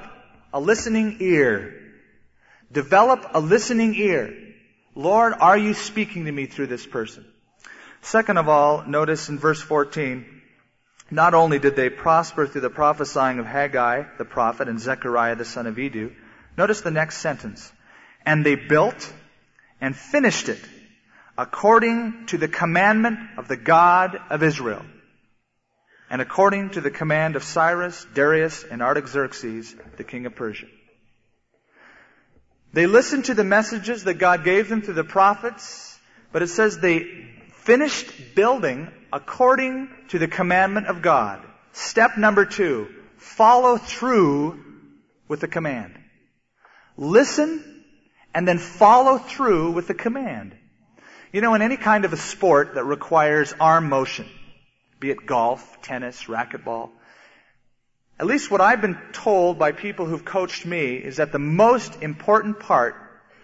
a 0.54 0.60
listening 0.60 1.18
ear. 1.20 1.74
Develop 2.72 3.26
a 3.34 3.40
listening 3.40 3.96
ear. 3.96 4.36
Lord, 4.96 5.34
are 5.40 5.58
you 5.58 5.74
speaking 5.74 6.26
to 6.26 6.32
me 6.32 6.46
through 6.46 6.68
this 6.68 6.86
person? 6.86 7.26
Second 8.02 8.38
of 8.38 8.48
all, 8.48 8.84
notice 8.88 9.30
in 9.30 9.38
verse 9.38 9.62
14, 9.62 10.26
not 11.12 11.34
only 11.34 11.60
did 11.60 11.76
they 11.76 11.90
prosper 11.90 12.48
through 12.48 12.62
the 12.62 12.70
prophesying 12.70 13.40
of 13.40 13.46
Haggai, 13.46 14.04
the 14.18 14.26
prophet, 14.26 14.68
and 14.68 14.80
Zechariah, 14.80 15.36
the 15.36 15.46
son 15.46 15.68
of 15.68 15.78
Iddo, 15.78 16.12
notice 16.58 16.82
the 16.82 16.92
next 16.92 17.20
sentence. 17.20 17.72
And 18.26 18.46
they 18.46 18.56
built 18.56 19.14
and 19.80 19.96
finished 19.96 20.50
it 20.50 20.60
according 21.38 22.26
to 22.28 22.38
the 22.38 22.48
commandment 22.48 23.20
of 23.38 23.48
the 23.48 23.56
God 23.56 24.20
of 24.30 24.44
Israel 24.44 24.84
and 26.10 26.22
according 26.22 26.72
to 26.72 26.82
the 26.82 26.92
command 26.92 27.36
of 27.36 27.44
Cyrus, 27.44 28.06
Darius, 28.14 28.64
and 28.64 28.82
Artaxerxes, 28.82 29.76
the 29.98 30.04
king 30.04 30.26
of 30.26 30.36
Persia. 30.36 30.68
They 32.74 32.86
listened 32.86 33.26
to 33.26 33.34
the 33.34 33.44
messages 33.44 34.04
that 34.04 34.16
God 34.16 34.44
gave 34.44 34.70
them 34.70 34.82
through 34.82 34.96
the 34.96 35.04
prophets, 35.04 35.98
but 36.32 36.42
it 36.42 36.48
says 36.48 36.78
they 36.78 37.28
finished 37.64 38.36
building 38.36 38.90
according 39.12 39.90
to 40.10 40.20
the 40.20 40.28
commandment 40.28 40.88
of 40.88 41.02
God. 41.02 41.46
Step 41.74 42.18
number 42.18 42.46
two, 42.46 42.88
follow 43.18 43.78
through 43.78 44.64
with 45.28 45.40
the 45.40 45.48
command. 45.48 45.98
Listen 46.98 47.84
and 48.34 48.48
then 48.48 48.58
follow 48.58 49.18
through 49.18 49.72
with 49.72 49.88
the 49.88 49.94
command. 49.94 50.56
You 51.32 51.42
know, 51.42 51.56
in 51.56 51.62
any 51.62 51.78
kind 51.78 52.06
of 52.06 52.14
a 52.14 52.18
sport 52.18 52.76
that 52.76 52.84
requires 52.84 53.54
arm 53.60 53.90
motion, 53.90 54.28
be 55.00 55.12
it 55.12 55.26
golf, 55.26 55.82
tennis, 55.82 56.24
racquetball, 56.26 56.90
at 58.20 58.26
least 58.26 58.50
what 58.50 58.62
I've 58.62 58.82
been 58.82 58.98
told 59.14 59.60
by 59.60 59.72
people 59.72 60.06
who've 60.06 60.26
coached 60.26 60.66
me 60.66 60.96
is 60.96 61.18
that 61.18 61.32
the 61.32 61.40
most 61.40 62.02
important 62.02 62.60
part 62.60 62.96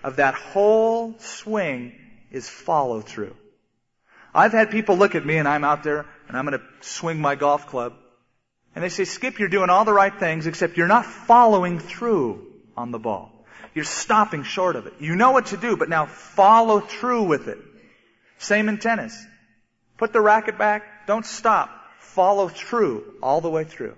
of 0.04 0.16
that 0.16 0.34
whole 0.34 1.16
swing 1.20 1.94
is 2.32 2.50
follow 2.50 3.02
through. 3.02 3.36
I've 4.34 4.52
had 4.52 4.72
people 4.72 4.98
look 4.98 5.14
at 5.14 5.26
me 5.26 5.38
and 5.38 5.48
I'm 5.48 5.64
out 5.64 5.84
there 5.84 6.06
and 6.28 6.36
I'm 6.36 6.46
going 6.46 6.60
to 6.60 6.66
swing 6.82 7.22
my 7.22 7.36
golf 7.36 7.68
club 7.68 7.94
and 8.76 8.84
they 8.84 8.90
say, 8.90 9.06
Skip, 9.06 9.38
you're 9.38 9.50
doing 9.50 9.70
all 9.70 9.86
the 9.86 9.94
right 9.94 10.18
things 10.20 10.48
except 10.48 10.78
you're 10.78 10.88
not 10.88 11.06
following 11.06 11.80
through 11.80 12.46
on 12.76 12.92
the 12.92 13.00
ball. 13.00 13.32
You're 13.76 13.86
stopping 13.86 14.44
short 14.44 14.76
of 14.76 14.88
it. 14.88 14.94
You 15.00 15.16
know 15.16 15.32
what 15.32 15.48
to 15.48 15.58
do, 15.58 15.78
but 15.78 15.90
now 15.90 16.06
follow 16.08 16.80
through 16.80 17.24
with 17.24 17.48
it. 17.48 17.60
Same 18.40 18.70
in 18.70 18.80
tennis. 18.80 19.26
Put 19.98 20.14
the 20.14 20.22
racket 20.22 20.58
back. 20.58 20.84
Don't 21.08 21.26
stop. 21.26 21.70
Follow 22.00 22.48
through 22.48 23.16
all 23.22 23.42
the 23.42 23.50
way 23.50 23.64
through. 23.64 23.96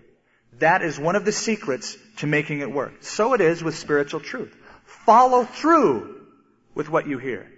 That 0.59 0.81
is 0.81 0.97
one 0.97 1.15
of 1.15 1.25
the 1.25 1.31
secrets 1.31 1.97
to 2.17 2.27
making 2.27 2.59
it 2.59 2.71
work. 2.71 2.93
So 3.01 3.33
it 3.33 3.41
is 3.41 3.63
with 3.63 3.75
spiritual 3.75 4.21
truth. 4.21 4.55
Follow 4.85 5.43
through 5.43 6.25
with 6.73 6.89
what 6.89 7.07
you 7.07 7.17
hear. 7.17 7.51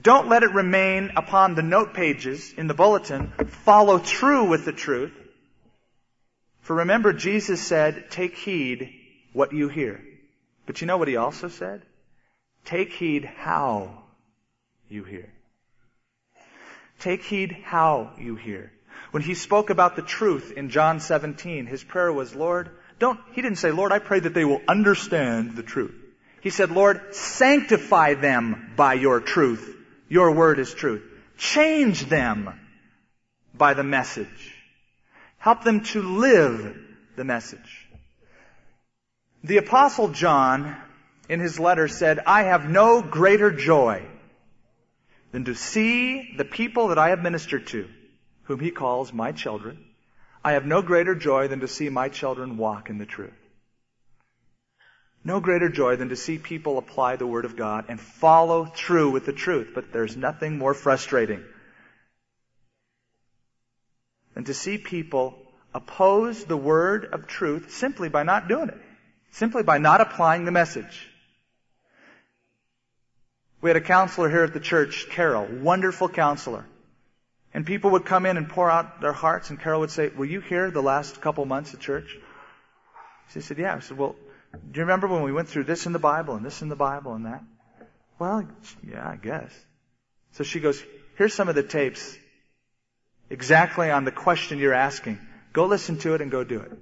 Don't 0.00 0.28
let 0.28 0.42
it 0.42 0.52
remain 0.52 1.12
upon 1.16 1.54
the 1.54 1.62
note 1.62 1.94
pages 1.94 2.52
in 2.56 2.66
the 2.66 2.74
bulletin. 2.74 3.32
Follow 3.64 3.98
through 3.98 4.48
with 4.48 4.64
the 4.64 4.72
truth. 4.72 5.12
For 6.60 6.76
remember, 6.76 7.12
Jesus 7.12 7.60
said, 7.60 8.10
take 8.10 8.36
heed 8.36 8.92
what 9.32 9.52
you 9.52 9.68
hear. 9.68 10.00
But 10.66 10.80
you 10.80 10.86
know 10.86 10.98
what 10.98 11.08
he 11.08 11.16
also 11.16 11.48
said? 11.48 11.82
Take 12.64 12.92
heed 12.92 13.24
how 13.24 14.04
you 14.88 15.02
hear. 15.02 15.32
Take 17.00 17.22
heed 17.22 17.52
how 17.64 18.12
you 18.18 18.36
hear. 18.36 18.72
When 19.10 19.22
he 19.22 19.34
spoke 19.34 19.70
about 19.70 19.96
the 19.96 20.02
truth 20.02 20.52
in 20.56 20.70
John 20.70 21.00
17, 21.00 21.66
his 21.66 21.82
prayer 21.82 22.12
was, 22.12 22.34
Lord, 22.34 22.70
don't, 22.98 23.18
he 23.32 23.42
didn't 23.42 23.58
say, 23.58 23.72
Lord, 23.72 23.90
I 23.92 23.98
pray 23.98 24.20
that 24.20 24.34
they 24.34 24.44
will 24.44 24.60
understand 24.68 25.56
the 25.56 25.62
truth. 25.62 25.94
He 26.42 26.50
said, 26.50 26.70
Lord, 26.70 27.14
sanctify 27.14 28.14
them 28.14 28.72
by 28.76 28.94
your 28.94 29.20
truth. 29.20 29.76
Your 30.08 30.32
word 30.32 30.58
is 30.58 30.72
truth. 30.72 31.02
Change 31.36 32.06
them 32.06 32.58
by 33.54 33.74
the 33.74 33.84
message. 33.84 34.54
Help 35.38 35.64
them 35.64 35.82
to 35.84 36.02
live 36.02 36.76
the 37.16 37.24
message. 37.24 37.88
The 39.42 39.56
apostle 39.56 40.08
John 40.08 40.76
in 41.30 41.40
his 41.40 41.58
letter 41.58 41.88
said, 41.88 42.20
I 42.26 42.44
have 42.44 42.68
no 42.68 43.00
greater 43.00 43.50
joy 43.50 44.06
than 45.32 45.44
to 45.44 45.54
see 45.54 46.34
the 46.36 46.44
people 46.44 46.88
that 46.88 46.98
I 46.98 47.10
have 47.10 47.22
ministered 47.22 47.66
to 47.68 47.88
whom 48.44 48.60
he 48.60 48.70
calls 48.70 49.12
my 49.12 49.32
children, 49.32 49.78
I 50.44 50.52
have 50.52 50.66
no 50.66 50.82
greater 50.82 51.14
joy 51.14 51.48
than 51.48 51.60
to 51.60 51.68
see 51.68 51.88
my 51.88 52.08
children 52.08 52.56
walk 52.56 52.90
in 52.90 52.98
the 52.98 53.06
truth. 53.06 53.32
No 55.22 55.38
greater 55.38 55.68
joy 55.68 55.96
than 55.96 56.08
to 56.08 56.16
see 56.16 56.38
people 56.38 56.78
apply 56.78 57.16
the 57.16 57.26
Word 57.26 57.44
of 57.44 57.56
God 57.56 57.84
and 57.88 58.00
follow 58.00 58.64
through 58.64 59.10
with 59.10 59.26
the 59.26 59.34
truth. 59.34 59.72
But 59.74 59.92
there's 59.92 60.16
nothing 60.16 60.56
more 60.56 60.72
frustrating 60.72 61.44
than 64.34 64.44
to 64.44 64.54
see 64.54 64.78
people 64.78 65.38
oppose 65.74 66.44
the 66.44 66.56
Word 66.56 67.04
of 67.04 67.26
truth 67.26 67.70
simply 67.70 68.08
by 68.08 68.22
not 68.22 68.48
doing 68.48 68.70
it. 68.70 68.80
Simply 69.32 69.62
by 69.62 69.78
not 69.78 70.00
applying 70.00 70.44
the 70.44 70.52
message. 70.52 71.09
We 73.60 73.68
had 73.68 73.76
a 73.76 73.82
counselor 73.82 74.30
here 74.30 74.44
at 74.44 74.54
the 74.54 74.60
church, 74.60 75.08
Carol, 75.10 75.46
wonderful 75.46 76.08
counselor. 76.08 76.64
And 77.52 77.66
people 77.66 77.90
would 77.90 78.04
come 78.04 78.26
in 78.26 78.36
and 78.36 78.48
pour 78.48 78.70
out 78.70 79.00
their 79.00 79.12
hearts, 79.12 79.50
and 79.50 79.60
Carol 79.60 79.80
would 79.80 79.90
say, 79.90 80.08
Were 80.08 80.24
you 80.24 80.40
here 80.40 80.70
the 80.70 80.82
last 80.82 81.20
couple 81.20 81.44
months 81.44 81.74
at 81.74 81.80
church? 81.80 82.16
She 83.32 83.40
said, 83.40 83.58
Yeah. 83.58 83.74
I 83.74 83.80
said, 83.80 83.98
Well, 83.98 84.16
do 84.52 84.78
you 84.78 84.82
remember 84.82 85.08
when 85.08 85.22
we 85.22 85.32
went 85.32 85.48
through 85.48 85.64
this 85.64 85.86
in 85.86 85.92
the 85.92 85.98
Bible 85.98 86.34
and 86.34 86.46
this 86.46 86.62
in 86.62 86.68
the 86.68 86.76
Bible 86.76 87.14
and 87.14 87.26
that? 87.26 87.42
Well, 88.18 88.48
yeah, 88.86 89.06
I 89.06 89.16
guess. 89.16 89.52
So 90.32 90.44
she 90.44 90.60
goes, 90.60 90.82
Here's 91.16 91.34
some 91.34 91.48
of 91.48 91.54
the 91.54 91.62
tapes 91.62 92.16
exactly 93.28 93.90
on 93.90 94.04
the 94.04 94.12
question 94.12 94.58
you're 94.58 94.74
asking. 94.74 95.18
Go 95.52 95.66
listen 95.66 95.98
to 95.98 96.14
it 96.14 96.20
and 96.20 96.30
go 96.30 96.44
do 96.44 96.60
it. 96.60 96.72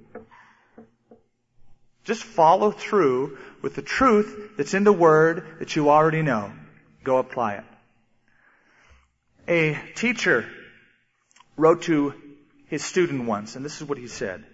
Just 2.03 2.23
follow 2.23 2.71
through 2.71 3.37
with 3.61 3.75
the 3.75 3.81
truth 3.81 4.51
that's 4.57 4.73
in 4.73 4.83
the 4.83 4.93
Word 4.93 5.45
that 5.59 5.75
you 5.75 5.89
already 5.89 6.21
know. 6.21 6.51
Go 7.03 7.17
apply 7.17 7.55
it. 7.55 7.63
A 9.47 9.79
teacher 9.95 10.45
wrote 11.57 11.83
to 11.83 12.13
his 12.67 12.83
student 12.83 13.25
once, 13.25 13.55
and 13.55 13.65
this 13.65 13.81
is 13.81 13.87
what 13.87 13.97
he 13.97 14.07
said. 14.07 14.45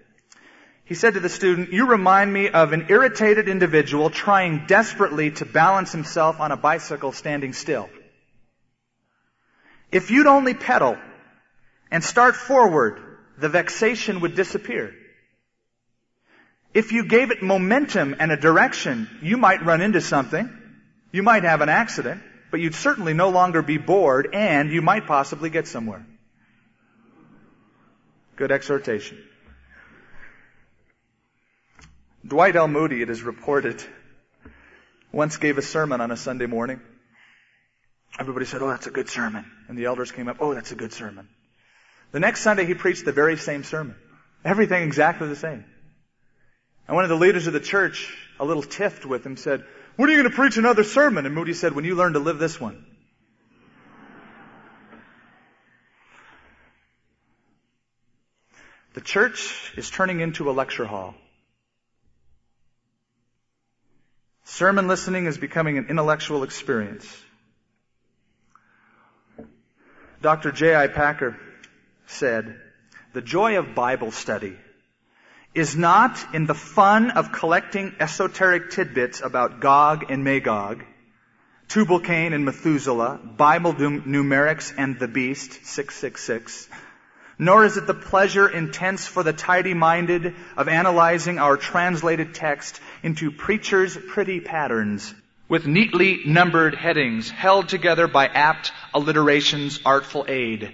He 0.86 0.93
said 0.93 1.15
to 1.15 1.19
the 1.19 1.29
student, 1.29 1.73
you 1.73 1.88
remind 1.88 2.31
me 2.31 2.49
of 2.49 2.71
an 2.71 2.86
irritated 2.89 3.49
individual 3.49 4.10
trying 4.10 4.67
desperately 4.67 5.31
to 5.31 5.45
balance 5.45 5.91
himself 5.91 6.39
on 6.39 6.51
a 6.51 6.58
bicycle 6.58 7.12
standing 7.12 7.53
still. 7.53 7.89
If 9.91 10.12
you'd 10.12 10.27
only 10.27 10.53
pedal 10.53 10.97
and 11.89 12.03
start 12.03 12.36
forward, 12.36 12.99
the 13.38 13.49
vexation 13.49 14.21
would 14.21 14.36
disappear. 14.36 14.93
If 16.73 16.91
you 16.91 17.05
gave 17.05 17.31
it 17.31 17.41
momentum 17.41 18.15
and 18.19 18.31
a 18.31 18.38
direction, 18.38 19.10
you 19.21 19.38
might 19.38 19.65
run 19.65 19.81
into 19.81 20.01
something. 20.01 20.49
You 21.12 21.23
might 21.23 21.43
have 21.43 21.62
an 21.62 21.69
accident, 21.69 22.21
but 22.55 22.61
you'd 22.61 22.73
certainly 22.73 23.13
no 23.13 23.31
longer 23.31 23.61
be 23.61 23.77
bored 23.77 24.29
and 24.31 24.71
you 24.71 24.81
might 24.81 25.07
possibly 25.07 25.49
get 25.49 25.67
somewhere. 25.67 26.07
Good 28.37 28.49
exhortation. 28.49 29.17
Dwight 32.25 32.55
L. 32.55 32.69
Moody, 32.69 33.01
it 33.01 33.09
is 33.09 33.23
reported, 33.23 33.83
once 35.11 35.35
gave 35.35 35.57
a 35.57 35.61
sermon 35.61 35.99
on 35.99 36.11
a 36.11 36.15
Sunday 36.15 36.45
morning. 36.45 36.79
Everybody 38.17 38.45
said, 38.45 38.61
Oh, 38.61 38.69
that's 38.69 38.87
a 38.87 38.91
good 38.91 39.09
sermon. 39.09 39.43
And 39.67 39.77
the 39.77 39.83
elders 39.83 40.13
came 40.13 40.29
up, 40.29 40.37
Oh, 40.39 40.53
that's 40.53 40.71
a 40.71 40.75
good 40.75 40.93
sermon. 40.93 41.27
The 42.13 42.21
next 42.21 42.39
Sunday 42.39 42.63
he 42.63 42.73
preached 42.73 43.03
the 43.03 43.11
very 43.11 43.35
same 43.35 43.65
sermon. 43.65 43.97
Everything 44.45 44.81
exactly 44.83 45.27
the 45.27 45.35
same. 45.35 45.65
And 46.87 46.95
one 46.95 47.03
of 47.03 47.09
the 47.09 47.17
leaders 47.17 47.47
of 47.47 47.53
the 47.53 47.59
church, 47.59 48.17
a 48.39 48.45
little 48.45 48.63
tiffed 48.63 49.05
with 49.05 49.25
him, 49.25 49.35
said, 49.35 49.65
When 49.95 50.10
are 50.10 50.12
you 50.12 50.19
going 50.19 50.29
to 50.29 50.36
preach 50.36 50.58
another 50.58 50.84
sermon? 50.84 51.25
And 51.25 51.34
Moody 51.34 51.53
said, 51.53 51.73
When 51.73 51.86
you 51.86 51.95
learn 51.95 52.13
to 52.13 52.19
live 52.19 52.38
this 52.38 52.60
one. 52.60 52.86
The 58.93 59.01
church 59.01 59.73
is 59.77 59.89
turning 59.89 60.21
into 60.21 60.49
a 60.49 60.53
lecture 60.53 60.86
hall. 60.86 61.15
Sermon 64.45 64.88
listening 64.88 65.25
is 65.25 65.38
becoming 65.38 65.77
an 65.77 65.88
intellectual 65.89 66.43
experience. 66.43 67.05
Dr. 70.21 70.51
J.I. 70.51 70.88
Packer 70.88 71.38
said, 72.08 72.60
the 73.13 73.21
joy 73.21 73.58
of 73.58 73.75
Bible 73.75 74.12
study 74.12 74.58
is 75.55 75.75
not 75.75 76.33
in 76.33 76.45
the 76.45 76.53
fun 76.53 77.11
of 77.11 77.31
collecting 77.31 77.95
esoteric 77.99 78.71
tidbits 78.71 79.21
about 79.21 79.61
Gog 79.61 80.11
and 80.11 80.23
Magog, 80.23 80.83
Tubal 81.69 82.01
Cain 82.01 82.33
and 82.33 82.43
Methuselah, 82.43 83.19
Bible 83.37 83.73
numerics 83.73 84.73
and 84.77 84.99
the 84.99 85.07
beast, 85.07 85.65
666, 85.65 86.69
nor 87.39 87.63
is 87.63 87.77
it 87.77 87.87
the 87.87 87.93
pleasure 87.93 88.47
intense 88.47 89.07
for 89.07 89.23
the 89.23 89.33
tidy-minded 89.33 90.35
of 90.57 90.67
analyzing 90.67 91.39
our 91.39 91.57
translated 91.57 92.35
text 92.35 92.79
into 93.01 93.31
preachers' 93.31 93.97
pretty 93.97 94.41
patterns 94.41 95.15
with 95.47 95.67
neatly 95.67 96.21
numbered 96.25 96.75
headings 96.75 97.29
held 97.29 97.69
together 97.69 98.07
by 98.07 98.27
apt 98.27 98.71
alliteration's 98.93 99.79
artful 99.85 100.25
aid. 100.27 100.71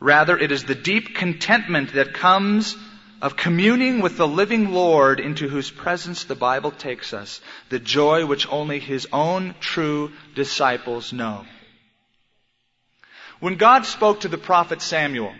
Rather, 0.00 0.38
it 0.38 0.50
is 0.50 0.64
the 0.64 0.74
deep 0.74 1.14
contentment 1.14 1.92
that 1.94 2.14
comes 2.14 2.76
of 3.22 3.36
communing 3.36 4.00
with 4.00 4.16
the 4.16 4.26
living 4.26 4.70
Lord 4.70 5.20
into 5.20 5.48
whose 5.48 5.70
presence 5.70 6.24
the 6.24 6.34
Bible 6.34 6.70
takes 6.70 7.12
us, 7.12 7.40
the 7.68 7.78
joy 7.78 8.24
which 8.26 8.50
only 8.50 8.80
His 8.80 9.06
own 9.12 9.54
true 9.60 10.12
disciples 10.34 11.12
know. 11.12 11.44
When 13.40 13.56
God 13.56 13.86
spoke 13.86 14.20
to 14.20 14.28
the 14.28 14.38
prophet 14.38 14.82
Samuel, 14.82 15.32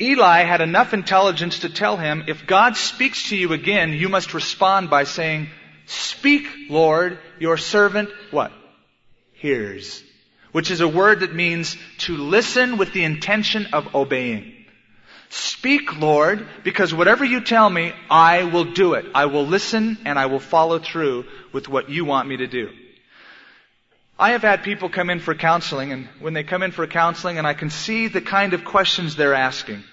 Eli 0.00 0.42
had 0.42 0.60
enough 0.60 0.94
intelligence 0.94 1.60
to 1.60 1.68
tell 1.68 1.96
him, 1.96 2.24
if 2.28 2.46
God 2.46 2.76
speaks 2.76 3.30
to 3.30 3.36
you 3.36 3.52
again, 3.52 3.92
you 3.92 4.08
must 4.08 4.34
respond 4.34 4.90
by 4.90 5.04
saying, 5.04 5.48
Speak, 5.86 6.46
Lord, 6.68 7.18
your 7.40 7.56
servant, 7.56 8.10
what? 8.30 8.52
Hears. 9.32 10.02
Which 10.52 10.70
is 10.70 10.80
a 10.80 10.88
word 10.88 11.20
that 11.20 11.34
means 11.34 11.76
to 11.98 12.16
listen 12.16 12.76
with 12.76 12.92
the 12.92 13.04
intention 13.04 13.68
of 13.72 13.94
obeying. 13.94 14.57
Speak, 15.30 15.98
Lord, 15.98 16.46
because 16.64 16.94
whatever 16.94 17.24
you 17.24 17.40
tell 17.40 17.68
me, 17.68 17.92
I 18.10 18.44
will 18.44 18.64
do 18.64 18.94
it. 18.94 19.06
I 19.14 19.26
will 19.26 19.46
listen 19.46 19.98
and 20.04 20.18
I 20.18 20.26
will 20.26 20.40
follow 20.40 20.78
through 20.78 21.26
with 21.52 21.68
what 21.68 21.90
you 21.90 22.04
want 22.04 22.28
me 22.28 22.38
to 22.38 22.46
do. 22.46 22.70
I 24.18 24.30
have 24.30 24.42
had 24.42 24.62
people 24.62 24.88
come 24.88 25.10
in 25.10 25.20
for 25.20 25.34
counseling 25.34 25.92
and 25.92 26.06
when 26.18 26.32
they 26.32 26.42
come 26.42 26.62
in 26.62 26.72
for 26.72 26.86
counseling 26.86 27.38
and 27.38 27.46
I 27.46 27.54
can 27.54 27.70
see 27.70 28.08
the 28.08 28.20
kind 28.20 28.52
of 28.52 28.64
questions 28.64 29.14
they're 29.14 29.34
asking. 29.34 29.84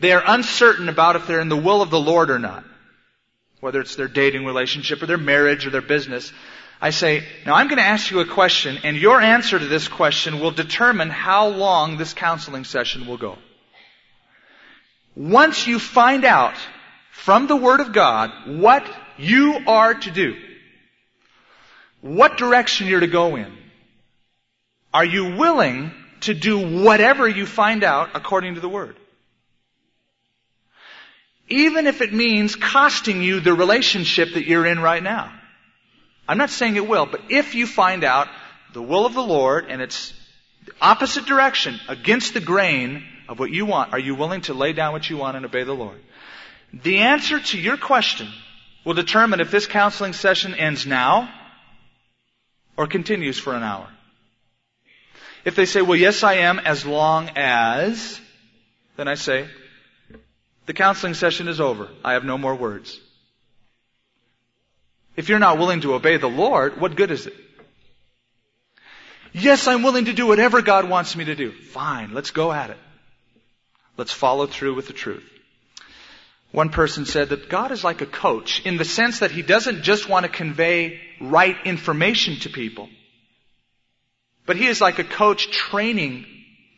They 0.00 0.12
are 0.12 0.22
uncertain 0.26 0.88
about 0.88 1.16
if 1.16 1.26
they're 1.26 1.40
in 1.40 1.48
the 1.48 1.56
will 1.56 1.82
of 1.82 1.90
the 1.90 2.00
Lord 2.00 2.30
or 2.30 2.38
not. 2.38 2.64
Whether 3.60 3.80
it's 3.80 3.96
their 3.96 4.08
dating 4.08 4.44
relationship 4.44 5.02
or 5.02 5.06
their 5.06 5.18
marriage 5.18 5.66
or 5.66 5.70
their 5.70 5.82
business. 5.82 6.32
I 6.84 6.90
say, 6.90 7.24
now 7.46 7.54
I'm 7.54 7.68
going 7.68 7.78
to 7.78 7.82
ask 7.82 8.10
you 8.10 8.20
a 8.20 8.26
question 8.26 8.78
and 8.84 8.94
your 8.94 9.18
answer 9.18 9.58
to 9.58 9.66
this 9.66 9.88
question 9.88 10.38
will 10.38 10.50
determine 10.50 11.08
how 11.08 11.48
long 11.48 11.96
this 11.96 12.12
counseling 12.12 12.64
session 12.64 13.06
will 13.06 13.16
go. 13.16 13.38
Once 15.16 15.66
you 15.66 15.78
find 15.78 16.26
out 16.26 16.52
from 17.10 17.46
the 17.46 17.56
Word 17.56 17.80
of 17.80 17.94
God 17.94 18.32
what 18.60 18.86
you 19.16 19.60
are 19.66 19.94
to 19.94 20.10
do, 20.10 20.36
what 22.02 22.36
direction 22.36 22.86
you're 22.86 23.00
to 23.00 23.06
go 23.06 23.36
in, 23.36 23.50
are 24.92 25.06
you 25.06 25.36
willing 25.38 25.90
to 26.20 26.34
do 26.34 26.82
whatever 26.82 27.26
you 27.26 27.46
find 27.46 27.82
out 27.82 28.10
according 28.12 28.56
to 28.56 28.60
the 28.60 28.68
Word? 28.68 28.96
Even 31.48 31.86
if 31.86 32.02
it 32.02 32.12
means 32.12 32.56
costing 32.56 33.22
you 33.22 33.40
the 33.40 33.54
relationship 33.54 34.34
that 34.34 34.46
you're 34.46 34.66
in 34.66 34.80
right 34.80 35.02
now. 35.02 35.32
I'm 36.28 36.38
not 36.38 36.50
saying 36.50 36.76
it 36.76 36.88
will, 36.88 37.06
but 37.06 37.20
if 37.28 37.54
you 37.54 37.66
find 37.66 38.04
out 38.04 38.28
the 38.72 38.82
will 38.82 39.06
of 39.06 39.14
the 39.14 39.22
Lord 39.22 39.66
and 39.68 39.82
it's 39.82 40.12
the 40.64 40.72
opposite 40.80 41.26
direction, 41.26 41.78
against 41.88 42.32
the 42.34 42.40
grain 42.40 43.04
of 43.28 43.38
what 43.38 43.50
you 43.50 43.66
want, 43.66 43.92
are 43.92 43.98
you 43.98 44.14
willing 44.14 44.40
to 44.42 44.54
lay 44.54 44.72
down 44.72 44.92
what 44.92 45.08
you 45.08 45.16
want 45.16 45.36
and 45.36 45.44
obey 45.44 45.64
the 45.64 45.74
Lord? 45.74 46.00
The 46.72 46.98
answer 46.98 47.38
to 47.38 47.58
your 47.58 47.76
question 47.76 48.28
will 48.84 48.94
determine 48.94 49.40
if 49.40 49.50
this 49.50 49.66
counseling 49.66 50.12
session 50.12 50.54
ends 50.54 50.86
now 50.86 51.32
or 52.76 52.86
continues 52.86 53.38
for 53.38 53.54
an 53.54 53.62
hour. 53.62 53.88
If 55.44 55.56
they 55.56 55.66
say, 55.66 55.82
well, 55.82 55.96
yes, 55.98 56.22
I 56.22 56.34
am, 56.34 56.58
as 56.58 56.86
long 56.86 57.30
as, 57.36 58.18
then 58.96 59.08
I 59.08 59.14
say, 59.14 59.46
the 60.66 60.72
counseling 60.72 61.14
session 61.14 61.48
is 61.48 61.60
over. 61.60 61.88
I 62.02 62.14
have 62.14 62.24
no 62.24 62.38
more 62.38 62.54
words. 62.54 62.98
If 65.16 65.28
you're 65.28 65.38
not 65.38 65.58
willing 65.58 65.82
to 65.82 65.94
obey 65.94 66.16
the 66.16 66.28
Lord, 66.28 66.80
what 66.80 66.96
good 66.96 67.10
is 67.10 67.26
it? 67.26 67.34
Yes, 69.32 69.66
I'm 69.66 69.82
willing 69.82 70.04
to 70.06 70.12
do 70.12 70.26
whatever 70.26 70.62
God 70.62 70.88
wants 70.88 71.16
me 71.16 71.24
to 71.24 71.34
do. 71.34 71.50
Fine, 71.50 72.14
let's 72.14 72.30
go 72.30 72.52
at 72.52 72.70
it. 72.70 72.78
Let's 73.96 74.12
follow 74.12 74.46
through 74.46 74.74
with 74.74 74.86
the 74.86 74.92
truth. 74.92 75.28
One 76.52 76.68
person 76.68 77.04
said 77.04 77.30
that 77.30 77.48
God 77.48 77.72
is 77.72 77.82
like 77.82 78.00
a 78.00 78.06
coach 78.06 78.64
in 78.64 78.76
the 78.76 78.84
sense 78.84 79.18
that 79.18 79.32
he 79.32 79.42
doesn't 79.42 79.82
just 79.82 80.08
want 80.08 80.24
to 80.24 80.30
convey 80.30 81.00
right 81.20 81.56
information 81.64 82.38
to 82.40 82.48
people, 82.48 82.88
but 84.46 84.56
he 84.56 84.68
is 84.68 84.80
like 84.80 85.00
a 85.00 85.04
coach 85.04 85.50
training 85.50 86.26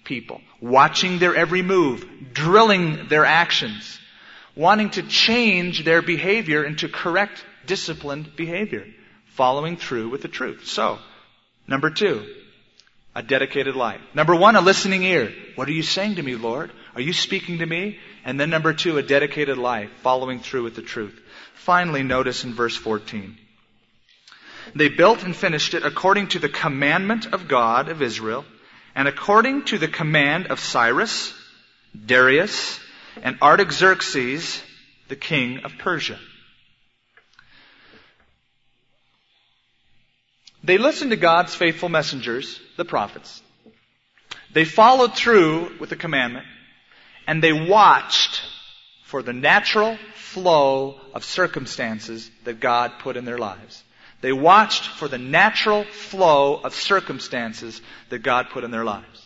people, 0.04 0.40
watching 0.62 1.18
their 1.18 1.34
every 1.34 1.60
move, 1.60 2.06
drilling 2.32 3.08
their 3.08 3.26
actions, 3.26 3.98
wanting 4.54 4.88
to 4.90 5.02
change 5.02 5.84
their 5.84 6.00
behavior 6.00 6.64
into 6.64 6.88
correct 6.88 7.44
disciplined 7.66 8.36
behavior, 8.36 8.86
following 9.26 9.76
through 9.76 10.08
with 10.08 10.22
the 10.22 10.28
truth. 10.28 10.66
So, 10.66 10.98
number 11.66 11.90
two, 11.90 12.26
a 13.14 13.22
dedicated 13.22 13.76
life. 13.76 14.00
Number 14.14 14.34
one, 14.34 14.56
a 14.56 14.60
listening 14.60 15.02
ear. 15.02 15.32
What 15.54 15.68
are 15.68 15.72
you 15.72 15.82
saying 15.82 16.16
to 16.16 16.22
me, 16.22 16.36
Lord? 16.36 16.70
Are 16.94 17.00
you 17.00 17.12
speaking 17.12 17.58
to 17.58 17.66
me? 17.66 17.98
And 18.24 18.38
then 18.38 18.50
number 18.50 18.72
two, 18.72 18.98
a 18.98 19.02
dedicated 19.02 19.58
life, 19.58 19.90
following 20.02 20.40
through 20.40 20.64
with 20.64 20.76
the 20.76 20.82
truth. 20.82 21.18
Finally, 21.54 22.02
notice 22.02 22.44
in 22.44 22.54
verse 22.54 22.76
14. 22.76 23.38
They 24.74 24.88
built 24.88 25.22
and 25.22 25.34
finished 25.34 25.74
it 25.74 25.84
according 25.84 26.28
to 26.28 26.38
the 26.38 26.48
commandment 26.48 27.26
of 27.32 27.48
God 27.48 27.88
of 27.88 28.02
Israel, 28.02 28.44
and 28.94 29.08
according 29.08 29.64
to 29.66 29.78
the 29.78 29.88
command 29.88 30.48
of 30.48 30.60
Cyrus, 30.60 31.32
Darius, 31.94 32.78
and 33.22 33.38
Artaxerxes, 33.40 34.62
the 35.08 35.16
king 35.16 35.60
of 35.64 35.78
Persia. 35.78 36.18
They 40.66 40.78
listened 40.78 41.12
to 41.12 41.16
God's 41.16 41.54
faithful 41.54 41.88
messengers, 41.88 42.60
the 42.76 42.84
prophets. 42.84 43.40
They 44.52 44.64
followed 44.64 45.14
through 45.14 45.78
with 45.78 45.90
the 45.90 45.96
commandment, 45.96 46.44
and 47.28 47.40
they 47.40 47.52
watched 47.52 48.42
for 49.04 49.22
the 49.22 49.32
natural 49.32 49.96
flow 50.16 51.00
of 51.14 51.24
circumstances 51.24 52.28
that 52.42 52.58
God 52.58 52.98
put 52.98 53.16
in 53.16 53.24
their 53.24 53.38
lives. 53.38 53.84
They 54.22 54.32
watched 54.32 54.88
for 54.88 55.06
the 55.06 55.18
natural 55.18 55.84
flow 55.84 56.56
of 56.56 56.74
circumstances 56.74 57.80
that 58.08 58.24
God 58.24 58.48
put 58.50 58.64
in 58.64 58.72
their 58.72 58.84
lives. 58.84 59.24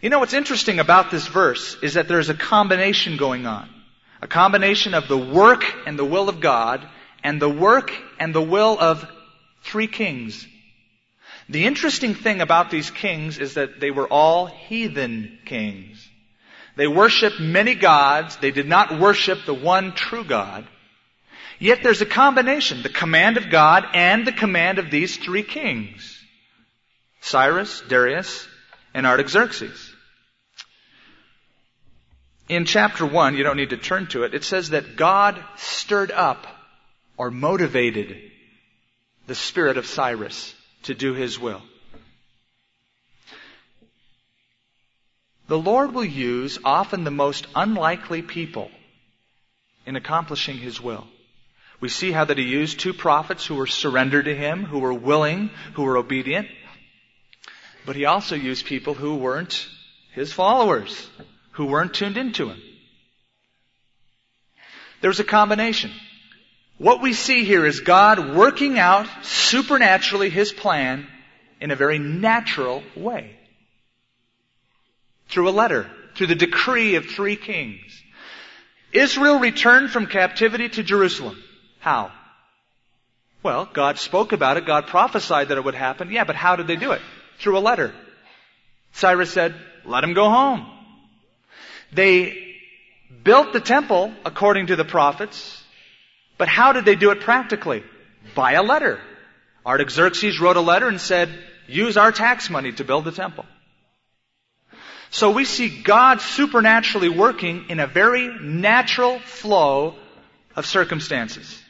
You 0.00 0.08
know 0.08 0.20
what's 0.20 0.32
interesting 0.32 0.78
about 0.78 1.10
this 1.10 1.26
verse 1.26 1.76
is 1.82 1.94
that 1.94 2.08
there's 2.08 2.30
a 2.30 2.34
combination 2.34 3.18
going 3.18 3.44
on. 3.44 3.68
A 4.22 4.26
combination 4.26 4.94
of 4.94 5.08
the 5.08 5.18
work 5.18 5.62
and 5.84 5.98
the 5.98 6.06
will 6.06 6.30
of 6.30 6.40
God 6.40 6.88
and 7.22 7.42
the 7.42 7.50
work 7.50 7.92
and 8.18 8.34
the 8.34 8.40
will 8.40 8.78
of 8.80 9.06
three 9.62 9.86
kings 9.86 10.46
the 11.50 11.66
interesting 11.66 12.14
thing 12.14 12.40
about 12.40 12.70
these 12.70 12.92
kings 12.92 13.38
is 13.38 13.54
that 13.54 13.80
they 13.80 13.90
were 13.90 14.06
all 14.06 14.46
heathen 14.46 15.40
kings. 15.44 16.08
They 16.76 16.86
worshiped 16.86 17.40
many 17.40 17.74
gods. 17.74 18.36
They 18.36 18.52
did 18.52 18.68
not 18.68 19.00
worship 19.00 19.44
the 19.44 19.54
one 19.54 19.92
true 19.92 20.22
God. 20.22 20.64
Yet 21.58 21.82
there's 21.82 22.02
a 22.02 22.06
combination, 22.06 22.82
the 22.82 22.88
command 22.88 23.36
of 23.36 23.50
God 23.50 23.84
and 23.94 24.24
the 24.24 24.32
command 24.32 24.78
of 24.78 24.92
these 24.92 25.16
three 25.16 25.42
kings. 25.42 26.24
Cyrus, 27.20 27.82
Darius, 27.88 28.46
and 28.94 29.04
Artaxerxes. 29.04 29.92
In 32.48 32.64
chapter 32.64 33.04
1, 33.04 33.34
you 33.34 33.42
don't 33.42 33.56
need 33.56 33.70
to 33.70 33.76
turn 33.76 34.06
to 34.08 34.22
it, 34.22 34.34
it 34.34 34.44
says 34.44 34.70
that 34.70 34.96
God 34.96 35.42
stirred 35.56 36.12
up 36.12 36.46
or 37.16 37.32
motivated 37.32 38.16
the 39.26 39.34
spirit 39.34 39.76
of 39.76 39.86
Cyrus 39.86 40.54
to 40.84 40.94
do 40.94 41.14
His 41.14 41.38
will. 41.38 41.62
The 45.48 45.58
Lord 45.58 45.92
will 45.92 46.04
use 46.04 46.58
often 46.64 47.02
the 47.02 47.10
most 47.10 47.46
unlikely 47.56 48.22
people 48.22 48.70
in 49.84 49.96
accomplishing 49.96 50.58
His 50.58 50.80
will. 50.80 51.06
We 51.80 51.88
see 51.88 52.12
how 52.12 52.24
that 52.24 52.38
He 52.38 52.44
used 52.44 52.78
two 52.78 52.92
prophets 52.92 53.46
who 53.46 53.56
were 53.56 53.66
surrendered 53.66 54.26
to 54.26 54.36
Him, 54.36 54.64
who 54.64 54.78
were 54.78 54.94
willing, 54.94 55.50
who 55.74 55.82
were 55.82 55.96
obedient. 55.96 56.46
But 57.84 57.96
He 57.96 58.04
also 58.04 58.36
used 58.36 58.66
people 58.66 58.94
who 58.94 59.16
weren't 59.16 59.66
His 60.12 60.32
followers, 60.32 61.08
who 61.52 61.66
weren't 61.66 61.94
tuned 61.94 62.16
into 62.16 62.50
Him. 62.50 62.62
There 65.00 65.10
was 65.10 65.20
a 65.20 65.24
combination. 65.24 65.90
What 66.80 67.02
we 67.02 67.12
see 67.12 67.44
here 67.44 67.66
is 67.66 67.80
God 67.80 68.34
working 68.34 68.78
out 68.78 69.06
supernaturally 69.20 70.30
His 70.30 70.50
plan 70.50 71.06
in 71.60 71.70
a 71.70 71.76
very 71.76 71.98
natural 71.98 72.82
way. 72.96 73.36
Through 75.28 75.50
a 75.50 75.58
letter, 75.60 75.90
through 76.14 76.28
the 76.28 76.34
decree 76.34 76.94
of 76.94 77.04
three 77.04 77.36
kings. 77.36 78.02
Israel 78.92 79.40
returned 79.40 79.90
from 79.90 80.06
captivity 80.06 80.70
to 80.70 80.82
Jerusalem. 80.82 81.36
How? 81.80 82.12
Well, 83.42 83.68
God 83.70 83.98
spoke 83.98 84.32
about 84.32 84.56
it. 84.56 84.64
God 84.64 84.86
prophesied 84.86 85.48
that 85.48 85.58
it 85.58 85.64
would 85.64 85.74
happen. 85.74 86.10
Yeah, 86.10 86.24
but 86.24 86.34
how 86.34 86.56
did 86.56 86.66
they 86.66 86.76
do 86.76 86.92
it? 86.92 87.02
Through 87.40 87.58
a 87.58 87.60
letter. 87.60 87.92
Cyrus 88.92 89.30
said, 89.30 89.54
let 89.84 90.02
him 90.02 90.14
go 90.14 90.30
home. 90.30 90.66
They 91.92 92.56
built 93.22 93.52
the 93.52 93.60
temple 93.60 94.14
according 94.24 94.68
to 94.68 94.76
the 94.76 94.84
prophets. 94.86 95.59
But 96.40 96.48
how 96.48 96.72
did 96.72 96.86
they 96.86 96.96
do 96.96 97.10
it 97.10 97.20
practically? 97.20 97.84
By 98.34 98.52
a 98.52 98.62
letter. 98.62 98.98
Artaxerxes 99.66 100.40
wrote 100.40 100.56
a 100.56 100.62
letter 100.62 100.88
and 100.88 100.98
said, 100.98 101.28
use 101.66 101.98
our 101.98 102.12
tax 102.12 102.48
money 102.48 102.72
to 102.72 102.82
build 102.82 103.04
the 103.04 103.12
temple. 103.12 103.44
So 105.10 105.32
we 105.32 105.44
see 105.44 105.82
God 105.82 106.22
supernaturally 106.22 107.10
working 107.10 107.66
in 107.68 107.78
a 107.78 107.86
very 107.86 108.28
natural 108.40 109.18
flow 109.18 109.96
of 110.56 110.64
circumstances. 110.64 111.62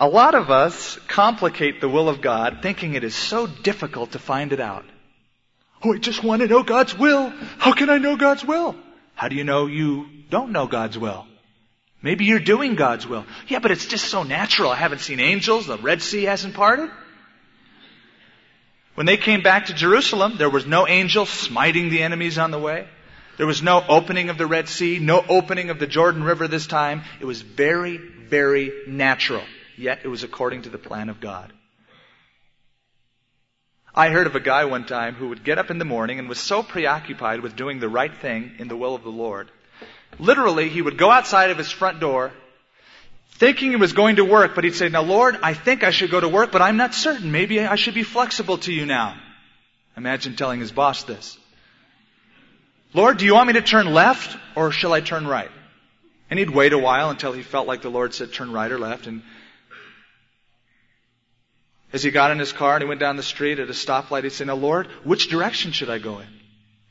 A 0.00 0.08
lot 0.08 0.34
of 0.34 0.50
us 0.50 0.98
complicate 1.08 1.82
the 1.82 1.90
will 1.90 2.08
of 2.08 2.22
God 2.22 2.60
thinking 2.62 2.94
it 2.94 3.04
is 3.04 3.14
so 3.14 3.46
difficult 3.46 4.12
to 4.12 4.18
find 4.18 4.54
it 4.54 4.60
out. 4.60 4.86
Oh, 5.84 5.92
I 5.92 5.98
just 5.98 6.24
want 6.24 6.40
to 6.40 6.48
know 6.48 6.62
God's 6.62 6.96
will. 6.96 7.28
How 7.58 7.74
can 7.74 7.90
I 7.90 7.98
know 7.98 8.16
God's 8.16 8.46
will? 8.46 8.76
How 9.20 9.28
do 9.28 9.36
you 9.36 9.44
know 9.44 9.66
you 9.66 10.06
don't 10.30 10.50
know 10.50 10.66
God's 10.66 10.96
will? 10.96 11.26
Maybe 12.00 12.24
you're 12.24 12.38
doing 12.38 12.74
God's 12.74 13.06
will. 13.06 13.26
Yeah, 13.48 13.58
but 13.58 13.70
it's 13.70 13.84
just 13.84 14.06
so 14.06 14.22
natural. 14.22 14.70
I 14.70 14.76
haven't 14.76 15.02
seen 15.02 15.20
angels. 15.20 15.66
The 15.66 15.76
Red 15.76 16.00
Sea 16.00 16.22
hasn't 16.22 16.54
parted. 16.54 16.88
When 18.94 19.04
they 19.04 19.18
came 19.18 19.42
back 19.42 19.66
to 19.66 19.74
Jerusalem, 19.74 20.38
there 20.38 20.48
was 20.48 20.64
no 20.64 20.88
angel 20.88 21.26
smiting 21.26 21.90
the 21.90 22.02
enemies 22.02 22.38
on 22.38 22.50
the 22.50 22.58
way. 22.58 22.88
There 23.36 23.46
was 23.46 23.62
no 23.62 23.84
opening 23.86 24.30
of 24.30 24.38
the 24.38 24.46
Red 24.46 24.70
Sea, 24.70 24.98
no 24.98 25.22
opening 25.28 25.68
of 25.68 25.78
the 25.78 25.86
Jordan 25.86 26.24
River 26.24 26.48
this 26.48 26.66
time. 26.66 27.02
It 27.20 27.26
was 27.26 27.42
very, 27.42 27.98
very 27.98 28.72
natural. 28.86 29.42
Yet 29.76 30.00
it 30.02 30.08
was 30.08 30.22
according 30.22 30.62
to 30.62 30.70
the 30.70 30.78
plan 30.78 31.10
of 31.10 31.20
God. 31.20 31.52
I 33.94 34.10
heard 34.10 34.26
of 34.26 34.36
a 34.36 34.40
guy 34.40 34.64
one 34.64 34.84
time 34.84 35.14
who 35.14 35.28
would 35.28 35.44
get 35.44 35.58
up 35.58 35.70
in 35.70 35.78
the 35.78 35.84
morning 35.84 36.18
and 36.18 36.28
was 36.28 36.38
so 36.38 36.62
preoccupied 36.62 37.40
with 37.40 37.56
doing 37.56 37.80
the 37.80 37.88
right 37.88 38.14
thing 38.14 38.52
in 38.58 38.68
the 38.68 38.76
will 38.76 38.94
of 38.94 39.02
the 39.02 39.10
Lord. 39.10 39.50
Literally, 40.18 40.68
he 40.68 40.82
would 40.82 40.98
go 40.98 41.10
outside 41.10 41.50
of 41.50 41.58
his 41.58 41.70
front 41.70 42.00
door 42.00 42.32
thinking 43.32 43.70
he 43.70 43.76
was 43.76 43.94
going 43.94 44.16
to 44.16 44.24
work, 44.24 44.54
but 44.54 44.64
he'd 44.64 44.74
say, 44.74 44.88
Now, 44.88 45.02
Lord, 45.02 45.38
I 45.42 45.54
think 45.54 45.82
I 45.82 45.90
should 45.90 46.10
go 46.10 46.20
to 46.20 46.28
work, 46.28 46.52
but 46.52 46.62
I'm 46.62 46.76
not 46.76 46.94
certain. 46.94 47.32
Maybe 47.32 47.58
I 47.58 47.76
should 47.76 47.94
be 47.94 48.02
flexible 48.02 48.58
to 48.58 48.72
you 48.72 48.86
now. 48.86 49.16
Imagine 49.96 50.36
telling 50.36 50.60
his 50.60 50.70
boss 50.70 51.02
this. 51.04 51.38
Lord, 52.92 53.18
do 53.18 53.24
you 53.24 53.34
want 53.34 53.46
me 53.46 53.52
to 53.54 53.62
turn 53.62 53.92
left 53.92 54.36
or 54.54 54.72
shall 54.72 54.92
I 54.92 55.00
turn 55.00 55.26
right? 55.26 55.50
And 56.28 56.38
he'd 56.38 56.50
wait 56.50 56.72
a 56.72 56.78
while 56.78 57.10
until 57.10 57.32
he 57.32 57.42
felt 57.42 57.66
like 57.66 57.82
the 57.82 57.90
Lord 57.90 58.14
said 58.14 58.32
turn 58.32 58.52
right 58.52 58.70
or 58.70 58.78
left. 58.78 59.06
And 59.06 59.22
as 61.92 62.02
he 62.02 62.10
got 62.10 62.30
in 62.30 62.38
his 62.38 62.52
car 62.52 62.74
and 62.74 62.82
he 62.82 62.88
went 62.88 63.00
down 63.00 63.16
the 63.16 63.22
street 63.22 63.58
at 63.58 63.68
a 63.68 63.72
stoplight, 63.72 64.24
he'd 64.24 64.32
say, 64.32 64.44
Now 64.44 64.54
Lord, 64.54 64.86
which 65.04 65.28
direction 65.28 65.72
should 65.72 65.90
I 65.90 65.98
go 65.98 66.20
in? 66.20 66.28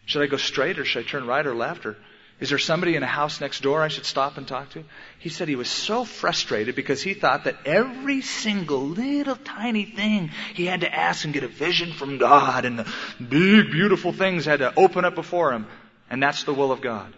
Should 0.06 0.22
I 0.22 0.28
go 0.28 0.38
straight 0.38 0.80
or 0.80 0.86
should 0.86 1.06
I 1.06 1.10
turn 1.10 1.28
right 1.28 1.46
or 1.46 1.54
left? 1.54 1.86
Or 1.86 1.96
is 2.40 2.50
there 2.50 2.58
somebody 2.58 2.96
in 2.96 3.04
a 3.04 3.08
house 3.08 3.42
next 3.42 3.62
door 3.62 3.82
I 3.82 3.90
should 3.90 4.06
stop 4.06 4.38
and 4.38 4.48
talk 4.48 4.72
to? 4.72 4.84
He 5.20 5.30
said 5.30 5.48
he 5.48 5.56
was 5.56 5.70
so 5.70 6.06
frustrated 6.06 6.76
because 6.76 7.02
he 7.02 7.14
thought 7.14 7.44
that 7.44 7.58
every 7.66 8.22
single 8.22 8.82
little 8.82 9.36
tiny 9.36 9.86
thing 9.86 10.32
he 10.54 10.66
had 10.66 10.82
to 10.82 10.94
ask 10.94 11.26
and 11.26 11.34
get 11.34 11.44
a 11.44 11.50
vision 11.50 11.92
from 11.92 12.18
God 12.18 12.66
and 12.66 12.80
the 12.80 12.92
big 13.20 13.72
beautiful 13.72 14.14
things 14.14 14.46
had 14.46 14.60
to 14.60 14.74
open 14.78 15.06
up 15.06 15.16
before 15.16 15.52
him. 15.54 15.68
And 16.10 16.24
that's 16.24 16.44
the 16.44 16.54
will 16.54 16.72
of 16.72 16.82
God. 16.82 17.14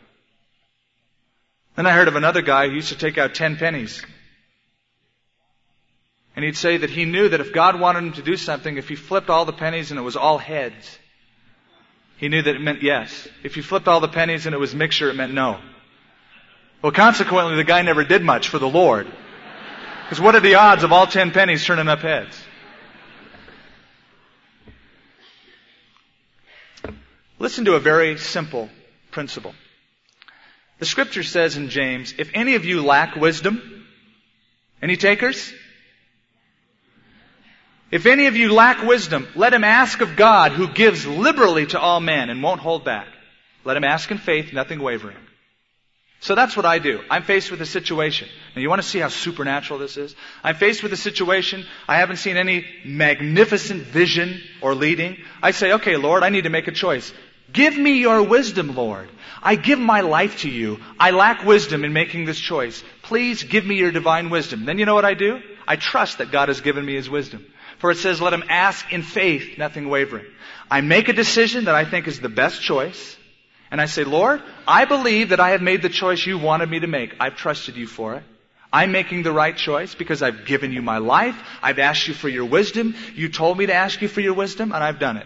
Then 1.75 1.85
I 1.85 1.93
heard 1.93 2.07
of 2.07 2.15
another 2.15 2.41
guy 2.41 2.67
who 2.67 2.75
used 2.75 2.89
to 2.89 2.97
take 2.97 3.17
out 3.17 3.33
ten 3.33 3.55
pennies. 3.55 4.03
And 6.35 6.45
he'd 6.45 6.57
say 6.57 6.77
that 6.77 6.89
he 6.89 7.05
knew 7.05 7.29
that 7.29 7.41
if 7.41 7.53
God 7.53 7.79
wanted 7.79 8.03
him 8.03 8.13
to 8.13 8.21
do 8.21 8.37
something, 8.37 8.77
if 8.77 8.87
he 8.87 8.95
flipped 8.95 9.29
all 9.29 9.45
the 9.45 9.53
pennies 9.53 9.91
and 9.91 9.99
it 9.99 10.03
was 10.03 10.15
all 10.15 10.37
heads, 10.37 10.97
he 12.17 12.29
knew 12.29 12.41
that 12.41 12.55
it 12.55 12.61
meant 12.61 12.83
yes. 12.83 13.27
If 13.43 13.55
he 13.55 13.61
flipped 13.61 13.87
all 13.87 13.99
the 13.99 14.07
pennies 14.07 14.45
and 14.45 14.55
it 14.55 14.59
was 14.59 14.73
mixture, 14.73 15.09
it 15.09 15.15
meant 15.15 15.33
no. 15.33 15.59
Well, 16.81 16.91
consequently, 16.91 17.55
the 17.55 17.63
guy 17.63 17.81
never 17.81 18.03
did 18.03 18.23
much 18.23 18.47
for 18.47 18.59
the 18.59 18.69
Lord. 18.69 19.07
Because 20.03 20.21
what 20.21 20.35
are 20.35 20.39
the 20.39 20.55
odds 20.55 20.83
of 20.83 20.91
all 20.91 21.07
ten 21.07 21.31
pennies 21.31 21.65
turning 21.65 21.87
up 21.87 21.99
heads? 21.99 22.39
Listen 27.39 27.65
to 27.65 27.73
a 27.73 27.79
very 27.79 28.17
simple 28.17 28.69
principle. 29.09 29.55
The 30.79 30.85
scripture 30.85 31.23
says 31.23 31.57
in 31.57 31.69
James, 31.69 32.13
if 32.17 32.31
any 32.33 32.55
of 32.55 32.65
you 32.65 32.83
lack 32.83 33.15
wisdom, 33.15 33.85
any 34.81 34.95
takers? 34.95 35.53
If 37.91 38.05
any 38.05 38.27
of 38.27 38.37
you 38.37 38.53
lack 38.53 38.81
wisdom, 38.83 39.27
let 39.35 39.53
him 39.53 39.65
ask 39.65 39.99
of 39.99 40.15
God 40.15 40.53
who 40.53 40.69
gives 40.69 41.05
liberally 41.05 41.65
to 41.67 41.79
all 41.79 41.99
men 41.99 42.29
and 42.29 42.41
won't 42.41 42.61
hold 42.61 42.85
back. 42.85 43.07
Let 43.65 43.77
him 43.77 43.83
ask 43.83 44.09
in 44.09 44.17
faith, 44.17 44.53
nothing 44.53 44.81
wavering. 44.81 45.17
So 46.21 46.35
that's 46.35 46.55
what 46.55 46.67
I 46.67 46.77
do. 46.79 47.01
I'm 47.09 47.23
faced 47.23 47.49
with 47.49 47.61
a 47.61 47.65
situation. 47.65 48.29
Now 48.55 48.61
you 48.61 48.69
want 48.69 48.81
to 48.81 48.87
see 48.87 48.99
how 48.99 49.09
supernatural 49.09 49.79
this 49.79 49.97
is? 49.97 50.15
I'm 50.43 50.55
faced 50.55 50.83
with 50.83 50.93
a 50.93 50.97
situation. 50.97 51.65
I 51.87 51.97
haven't 51.97 52.17
seen 52.17 52.37
any 52.37 52.65
magnificent 52.85 53.83
vision 53.83 54.39
or 54.61 54.75
leading. 54.75 55.17
I 55.41 55.51
say, 55.51 55.73
okay, 55.73 55.97
Lord, 55.97 56.23
I 56.23 56.29
need 56.29 56.43
to 56.43 56.49
make 56.49 56.67
a 56.67 56.71
choice. 56.71 57.11
Give 57.51 57.75
me 57.75 57.99
your 57.99 58.21
wisdom, 58.21 58.75
Lord. 58.75 59.09
I 59.41 59.55
give 59.55 59.79
my 59.79 60.01
life 60.01 60.41
to 60.41 60.49
you. 60.49 60.79
I 60.99 61.09
lack 61.11 61.43
wisdom 61.43 61.83
in 61.83 61.91
making 61.91 62.25
this 62.25 62.39
choice. 62.39 62.83
Please 63.01 63.43
give 63.43 63.65
me 63.65 63.75
your 63.75 63.91
divine 63.91 64.29
wisdom. 64.29 64.65
Then 64.65 64.77
you 64.77 64.85
know 64.85 64.95
what 64.95 65.05
I 65.05 65.15
do? 65.15 65.41
I 65.67 65.75
trust 65.75 66.19
that 66.19 66.31
God 66.31 66.49
has 66.49 66.61
given 66.61 66.85
me 66.85 66.93
his 66.93 67.09
wisdom. 67.09 67.45
For 67.81 67.89
it 67.89 67.97
says, 67.97 68.21
let 68.21 68.31
him 68.31 68.43
ask 68.47 68.93
in 68.93 69.01
faith, 69.01 69.57
nothing 69.57 69.89
wavering. 69.89 70.27
I 70.69 70.81
make 70.81 71.09
a 71.09 71.13
decision 71.13 71.65
that 71.65 71.73
I 71.73 71.83
think 71.83 72.07
is 72.07 72.19
the 72.19 72.29
best 72.29 72.61
choice. 72.61 73.17
And 73.71 73.81
I 73.81 73.87
say, 73.87 74.03
Lord, 74.03 74.43
I 74.67 74.85
believe 74.85 75.29
that 75.29 75.39
I 75.39 75.49
have 75.49 75.63
made 75.63 75.81
the 75.81 75.89
choice 75.89 76.23
you 76.23 76.37
wanted 76.37 76.69
me 76.69 76.81
to 76.81 76.87
make. 76.87 77.15
I've 77.19 77.35
trusted 77.35 77.75
you 77.77 77.87
for 77.87 78.13
it. 78.13 78.23
I'm 78.71 78.91
making 78.91 79.23
the 79.23 79.31
right 79.31 79.57
choice 79.57 79.95
because 79.95 80.21
I've 80.21 80.45
given 80.45 80.71
you 80.71 80.83
my 80.83 80.99
life. 80.99 81.35
I've 81.63 81.79
asked 81.79 82.07
you 82.07 82.13
for 82.13 82.29
your 82.29 82.45
wisdom. 82.45 82.93
You 83.15 83.29
told 83.29 83.57
me 83.57 83.65
to 83.65 83.73
ask 83.73 83.99
you 83.99 84.07
for 84.07 84.21
your 84.21 84.35
wisdom 84.35 84.71
and 84.71 84.83
I've 84.83 84.99
done 84.99 85.17
it. 85.17 85.25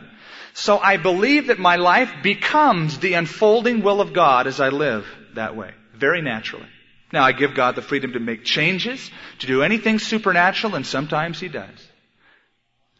So 0.54 0.78
I 0.78 0.96
believe 0.96 1.48
that 1.48 1.60
my 1.60 1.76
life 1.76 2.10
becomes 2.24 3.00
the 3.00 3.16
unfolding 3.16 3.82
will 3.82 4.00
of 4.00 4.14
God 4.14 4.48
as 4.48 4.62
I 4.62 4.70
live 4.70 5.06
that 5.34 5.58
way. 5.58 5.72
Very 5.94 6.22
naturally. 6.22 6.70
Now 7.12 7.26
I 7.26 7.34
give 7.34 7.54
God 7.54 7.76
the 7.76 7.82
freedom 7.82 8.14
to 8.14 8.20
make 8.22 8.46
changes, 8.46 9.12
to 9.40 9.48
do 9.48 9.62
anything 9.62 10.00
supernatural, 10.00 10.76
and 10.76 10.88
sometimes 10.88 11.38
He 11.38 11.50
does. 11.50 11.90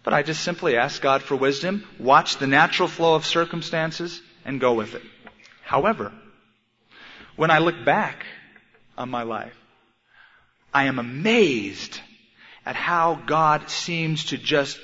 But 0.06 0.14
I 0.14 0.22
just 0.22 0.44
simply 0.44 0.78
ask 0.78 1.02
God 1.02 1.24
for 1.24 1.36
wisdom, 1.36 1.84
watch 1.98 2.38
the 2.38 2.46
natural 2.46 2.88
flow 2.88 3.16
of 3.16 3.26
circumstances, 3.26 4.22
and 4.46 4.62
go 4.62 4.76
with 4.76 4.94
it. 4.94 5.02
However, 5.64 6.14
when 7.36 7.50
I 7.50 7.58
look 7.58 7.84
back 7.84 8.24
on 9.00 9.10
my 9.10 9.24
life, 9.24 9.58
I 10.72 10.84
am 10.84 11.00
amazed 11.00 12.00
at 12.68 12.76
how 12.76 13.16
God 13.16 13.72
seems 13.72 14.26
to 14.26 14.38
just 14.38 14.80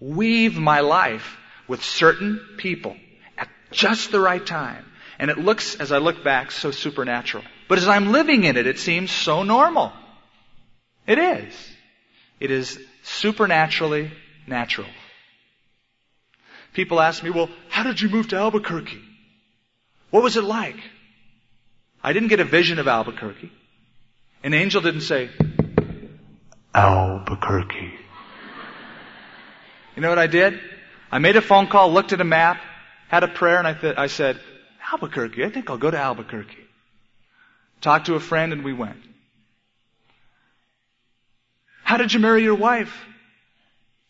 weave 0.00 0.56
my 0.56 0.80
life 0.80 1.36
with 1.68 1.84
certain 1.84 2.40
people 2.56 2.96
at 3.36 3.48
just 3.70 4.10
the 4.10 4.20
right 4.20 4.44
time. 4.44 4.86
And 5.18 5.30
it 5.30 5.36
looks, 5.36 5.74
as 5.76 5.92
I 5.92 5.98
look 5.98 6.24
back, 6.24 6.50
so 6.50 6.70
supernatural. 6.70 7.44
But 7.68 7.76
as 7.76 7.88
I'm 7.88 8.10
living 8.10 8.44
in 8.44 8.56
it, 8.56 8.66
it 8.66 8.78
seems 8.78 9.10
so 9.10 9.42
normal. 9.42 9.92
It 11.06 11.18
is. 11.18 11.54
It 12.40 12.50
is 12.50 12.80
supernaturally 13.02 14.12
natural. 14.46 14.88
People 16.72 17.00
ask 17.00 17.22
me, 17.22 17.30
well, 17.30 17.48
how 17.68 17.82
did 17.82 18.00
you 18.00 18.08
move 18.08 18.28
to 18.28 18.36
Albuquerque? 18.36 19.02
What 20.10 20.22
was 20.22 20.36
it 20.36 20.44
like? 20.44 20.76
I 22.02 22.12
didn't 22.12 22.28
get 22.28 22.40
a 22.40 22.44
vision 22.44 22.78
of 22.78 22.86
Albuquerque. 22.86 23.50
An 24.44 24.54
angel 24.54 24.80
didn't 24.80 25.00
say, 25.00 25.30
Albuquerque. 26.74 27.94
You 29.96 30.02
know 30.02 30.10
what 30.10 30.18
I 30.18 30.26
did? 30.26 30.60
I 31.10 31.18
made 31.18 31.36
a 31.36 31.40
phone 31.40 31.68
call, 31.68 31.92
looked 31.92 32.12
at 32.12 32.20
a 32.20 32.24
map, 32.24 32.60
had 33.08 33.24
a 33.24 33.28
prayer, 33.28 33.58
and 33.58 33.66
I, 33.66 33.72
th- 33.72 33.96
I 33.96 34.08
said, 34.08 34.38
Albuquerque, 34.92 35.44
I 35.44 35.50
think 35.50 35.70
I'll 35.70 35.78
go 35.78 35.90
to 35.90 35.98
Albuquerque. 35.98 36.66
Talked 37.80 38.06
to 38.06 38.14
a 38.14 38.20
friend 38.20 38.52
and 38.52 38.64
we 38.64 38.72
went. 38.72 39.02
How 41.82 41.96
did 41.96 42.12
you 42.12 42.20
marry 42.20 42.42
your 42.42 42.54
wife? 42.56 42.92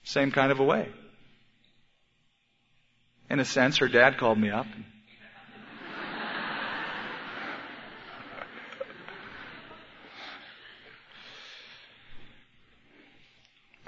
Same 0.07 0.30
kind 0.30 0.52
of 0.52 0.61
a 0.61 0.64
way. 0.64 0.88
In 3.28 3.40
a 3.40 3.44
sense, 3.44 3.78
her 3.78 3.88
dad 3.88 4.18
called 4.18 4.38
me 4.38 4.50
up. 4.50 4.66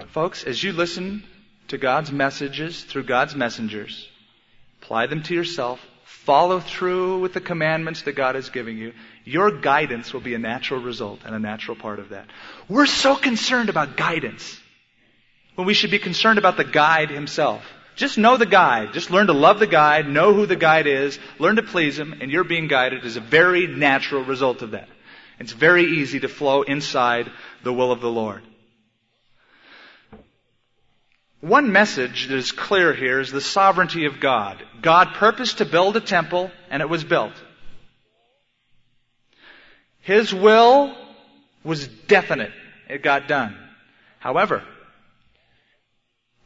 Folks, 0.09 0.43
as 0.43 0.61
you 0.61 0.73
listen 0.73 1.23
to 1.69 1.77
God's 1.77 2.11
messages 2.11 2.83
through 2.83 3.03
God's 3.03 3.33
messengers, 3.33 4.09
apply 4.81 5.07
them 5.07 5.23
to 5.23 5.33
yourself, 5.33 5.79
follow 6.03 6.59
through 6.59 7.19
with 7.19 7.31
the 7.31 7.39
commandments 7.39 8.01
that 8.01 8.13
God 8.13 8.35
is 8.35 8.49
giving 8.49 8.77
you, 8.77 8.91
your 9.23 9.51
guidance 9.51 10.11
will 10.11 10.19
be 10.19 10.33
a 10.33 10.39
natural 10.39 10.81
result 10.81 11.21
and 11.23 11.33
a 11.33 11.39
natural 11.39 11.77
part 11.77 11.99
of 11.99 12.09
that. 12.09 12.27
We're 12.67 12.87
so 12.87 13.15
concerned 13.15 13.69
about 13.69 13.95
guidance 13.95 14.59
when 15.59 15.67
we 15.67 15.73
should 15.73 15.91
be 15.91 15.99
concerned 15.99 16.39
about 16.39 16.55
the 16.55 16.63
guide 16.63 17.09
himself. 17.09 17.61
Just 17.97 18.17
know 18.17 18.37
the 18.37 18.45
guide. 18.45 18.93
Just 18.93 19.11
learn 19.11 19.27
to 19.27 19.33
love 19.33 19.59
the 19.59 19.67
guide, 19.67 20.07
know 20.07 20.33
who 20.33 20.45
the 20.45 20.55
guide 20.55 20.87
is, 20.87 21.19
learn 21.37 21.57
to 21.57 21.63
please 21.63 21.99
him, 21.99 22.15
and 22.21 22.31
you're 22.31 22.45
being 22.45 22.69
guided 22.69 23.03
is 23.03 23.17
a 23.17 23.19
very 23.19 23.67
natural 23.67 24.23
result 24.23 24.61
of 24.61 24.71
that. 24.71 24.87
It's 25.37 25.51
very 25.51 25.83
easy 25.83 26.21
to 26.21 26.29
flow 26.29 26.61
inside 26.61 27.29
the 27.61 27.73
will 27.73 27.91
of 27.91 27.99
the 27.99 28.09
Lord. 28.09 28.41
One 31.41 31.73
message 31.73 32.27
that 32.29 32.37
is 32.37 32.53
clear 32.53 32.93
here 32.93 33.19
is 33.19 33.29
the 33.29 33.41
sovereignty 33.41 34.05
of 34.05 34.21
God. 34.21 34.63
God 34.81 35.09
purposed 35.15 35.57
to 35.57 35.65
build 35.65 35.97
a 35.97 35.99
temple, 35.99 36.51
and 36.69 36.81
it 36.81 36.87
was 36.87 37.03
built. 37.03 37.33
His 39.99 40.33
will 40.33 40.95
was 41.65 41.85
definite. 41.85 42.53
It 42.87 43.03
got 43.03 43.27
done. 43.27 43.57
However, 44.19 44.63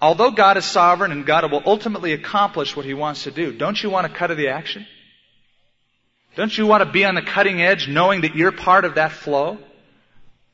Although 0.04 0.32
God 0.32 0.58
is 0.58 0.66
sovereign 0.66 1.14
and 1.14 1.26
God 1.26 1.50
will 1.50 1.64
ultimately 1.66 2.12
accomplish 2.12 2.76
what 2.76 2.86
He 2.86 2.94
wants 2.94 3.24
to 3.24 3.32
do, 3.32 3.54
don't 3.54 3.82
you 3.82 3.90
want 3.90 4.06
to 4.06 4.14
cut 4.14 4.32
of 4.32 4.38
the 4.38 4.50
action? 4.50 4.86
Don't 6.36 6.58
you 6.58 6.68
want 6.68 6.84
to 6.84 6.92
be 6.92 7.06
on 7.06 7.16
the 7.16 7.22
cutting 7.22 7.62
edge 7.62 7.88
knowing 7.88 8.22
that 8.22 8.36
you're 8.36 8.52
part 8.52 8.84
of 8.84 8.96
that 8.96 9.14
flow? 9.14 9.60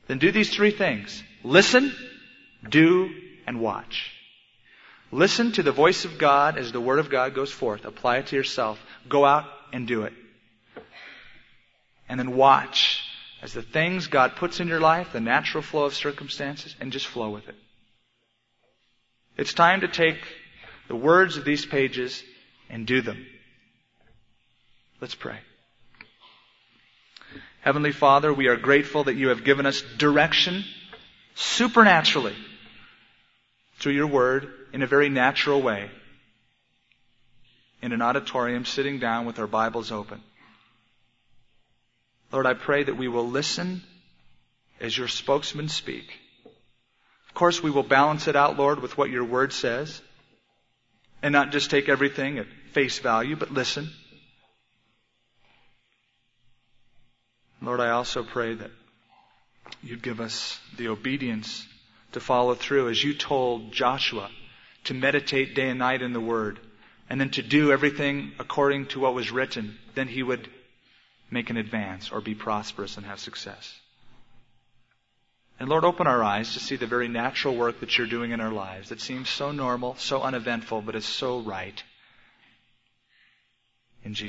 Then 0.06 0.18
do 0.18 0.30
these 0.30 0.50
three 0.50 0.70
things. 0.70 1.20
Listen, 1.42 1.92
do, 2.68 3.10
and 3.44 3.60
watch. 3.60 4.12
Listen 5.10 5.50
to 5.50 5.64
the 5.64 5.72
voice 5.72 6.04
of 6.04 6.16
God 6.16 6.56
as 6.56 6.70
the 6.70 6.80
Word 6.80 7.00
of 7.00 7.10
God 7.10 7.34
goes 7.34 7.50
forth. 7.50 7.84
Apply 7.84 8.18
it 8.18 8.28
to 8.28 8.36
yourself. 8.36 8.78
Go 9.08 9.24
out 9.24 9.46
and 9.72 9.84
do 9.84 10.02
it. 10.02 10.12
And 12.08 12.20
then 12.20 12.36
watch 12.36 13.02
as 13.42 13.52
the 13.52 13.62
things 13.62 14.06
God 14.06 14.36
puts 14.36 14.60
in 14.60 14.68
your 14.68 14.78
life, 14.78 15.08
the 15.12 15.20
natural 15.20 15.64
flow 15.64 15.86
of 15.86 15.94
circumstances, 15.94 16.76
and 16.78 16.92
just 16.92 17.08
flow 17.08 17.30
with 17.30 17.48
it. 17.48 17.56
It's 19.36 19.54
time 19.54 19.80
to 19.82 19.88
take 19.88 20.18
the 20.88 20.96
words 20.96 21.36
of 21.36 21.44
these 21.44 21.64
pages 21.64 22.22
and 22.68 22.86
do 22.86 23.00
them. 23.00 23.26
Let's 25.00 25.14
pray. 25.14 25.38
Heavenly 27.60 27.92
Father, 27.92 28.32
we 28.32 28.48
are 28.48 28.56
grateful 28.56 29.04
that 29.04 29.14
you 29.14 29.28
have 29.28 29.44
given 29.44 29.66
us 29.66 29.82
direction 29.98 30.64
supernaturally 31.34 32.36
through 33.78 33.92
your 33.92 34.06
word 34.06 34.52
in 34.72 34.82
a 34.82 34.86
very 34.86 35.08
natural 35.08 35.62
way 35.62 35.90
in 37.82 37.92
an 37.92 38.02
auditorium 38.02 38.64
sitting 38.64 38.98
down 38.98 39.26
with 39.26 39.38
our 39.38 39.46
Bibles 39.46 39.90
open. 39.90 40.20
Lord, 42.32 42.46
I 42.46 42.54
pray 42.54 42.84
that 42.84 42.96
we 42.96 43.08
will 43.08 43.28
listen 43.28 43.82
as 44.80 44.96
your 44.96 45.08
spokesmen 45.08 45.68
speak. 45.68 46.18
Of 47.30 47.34
course, 47.34 47.62
we 47.62 47.70
will 47.70 47.84
balance 47.84 48.26
it 48.26 48.36
out, 48.36 48.58
Lord, 48.58 48.80
with 48.80 48.98
what 48.98 49.08
your 49.08 49.24
word 49.24 49.52
says 49.52 50.02
and 51.22 51.32
not 51.32 51.52
just 51.52 51.70
take 51.70 51.88
everything 51.88 52.38
at 52.38 52.46
face 52.72 52.98
value, 52.98 53.36
but 53.36 53.52
listen. 53.52 53.88
Lord, 57.62 57.80
I 57.80 57.90
also 57.90 58.24
pray 58.24 58.54
that 58.54 58.70
you'd 59.82 60.02
give 60.02 60.20
us 60.20 60.58
the 60.76 60.88
obedience 60.88 61.66
to 62.12 62.20
follow 62.20 62.54
through 62.54 62.88
as 62.88 63.02
you 63.02 63.14
told 63.14 63.72
Joshua 63.72 64.28
to 64.84 64.94
meditate 64.94 65.54
day 65.54 65.68
and 65.68 65.78
night 65.78 66.02
in 66.02 66.12
the 66.12 66.20
Word 66.20 66.58
and 67.08 67.20
then 67.20 67.30
to 67.30 67.42
do 67.42 67.70
everything 67.70 68.32
according 68.40 68.86
to 68.86 69.00
what 69.00 69.14
was 69.14 69.30
written. 69.30 69.78
Then 69.94 70.08
he 70.08 70.22
would 70.22 70.48
make 71.30 71.50
an 71.50 71.56
advance 71.56 72.10
or 72.10 72.20
be 72.20 72.34
prosperous 72.34 72.96
and 72.96 73.06
have 73.06 73.20
success. 73.20 73.79
And 75.60 75.68
Lord, 75.68 75.84
open 75.84 76.06
our 76.06 76.24
eyes 76.24 76.54
to 76.54 76.58
see 76.58 76.76
the 76.76 76.86
very 76.86 77.06
natural 77.06 77.54
work 77.54 77.80
that 77.80 77.98
you're 77.98 78.06
doing 78.06 78.30
in 78.30 78.40
our 78.40 78.50
lives 78.50 78.88
that 78.88 79.00
seems 79.00 79.28
so 79.28 79.52
normal, 79.52 79.94
so 79.96 80.22
uneventful, 80.22 80.80
but 80.80 80.96
is 80.96 81.04
so 81.04 81.40
right. 81.40 81.82
In 84.02 84.14
Jesus' 84.14 84.28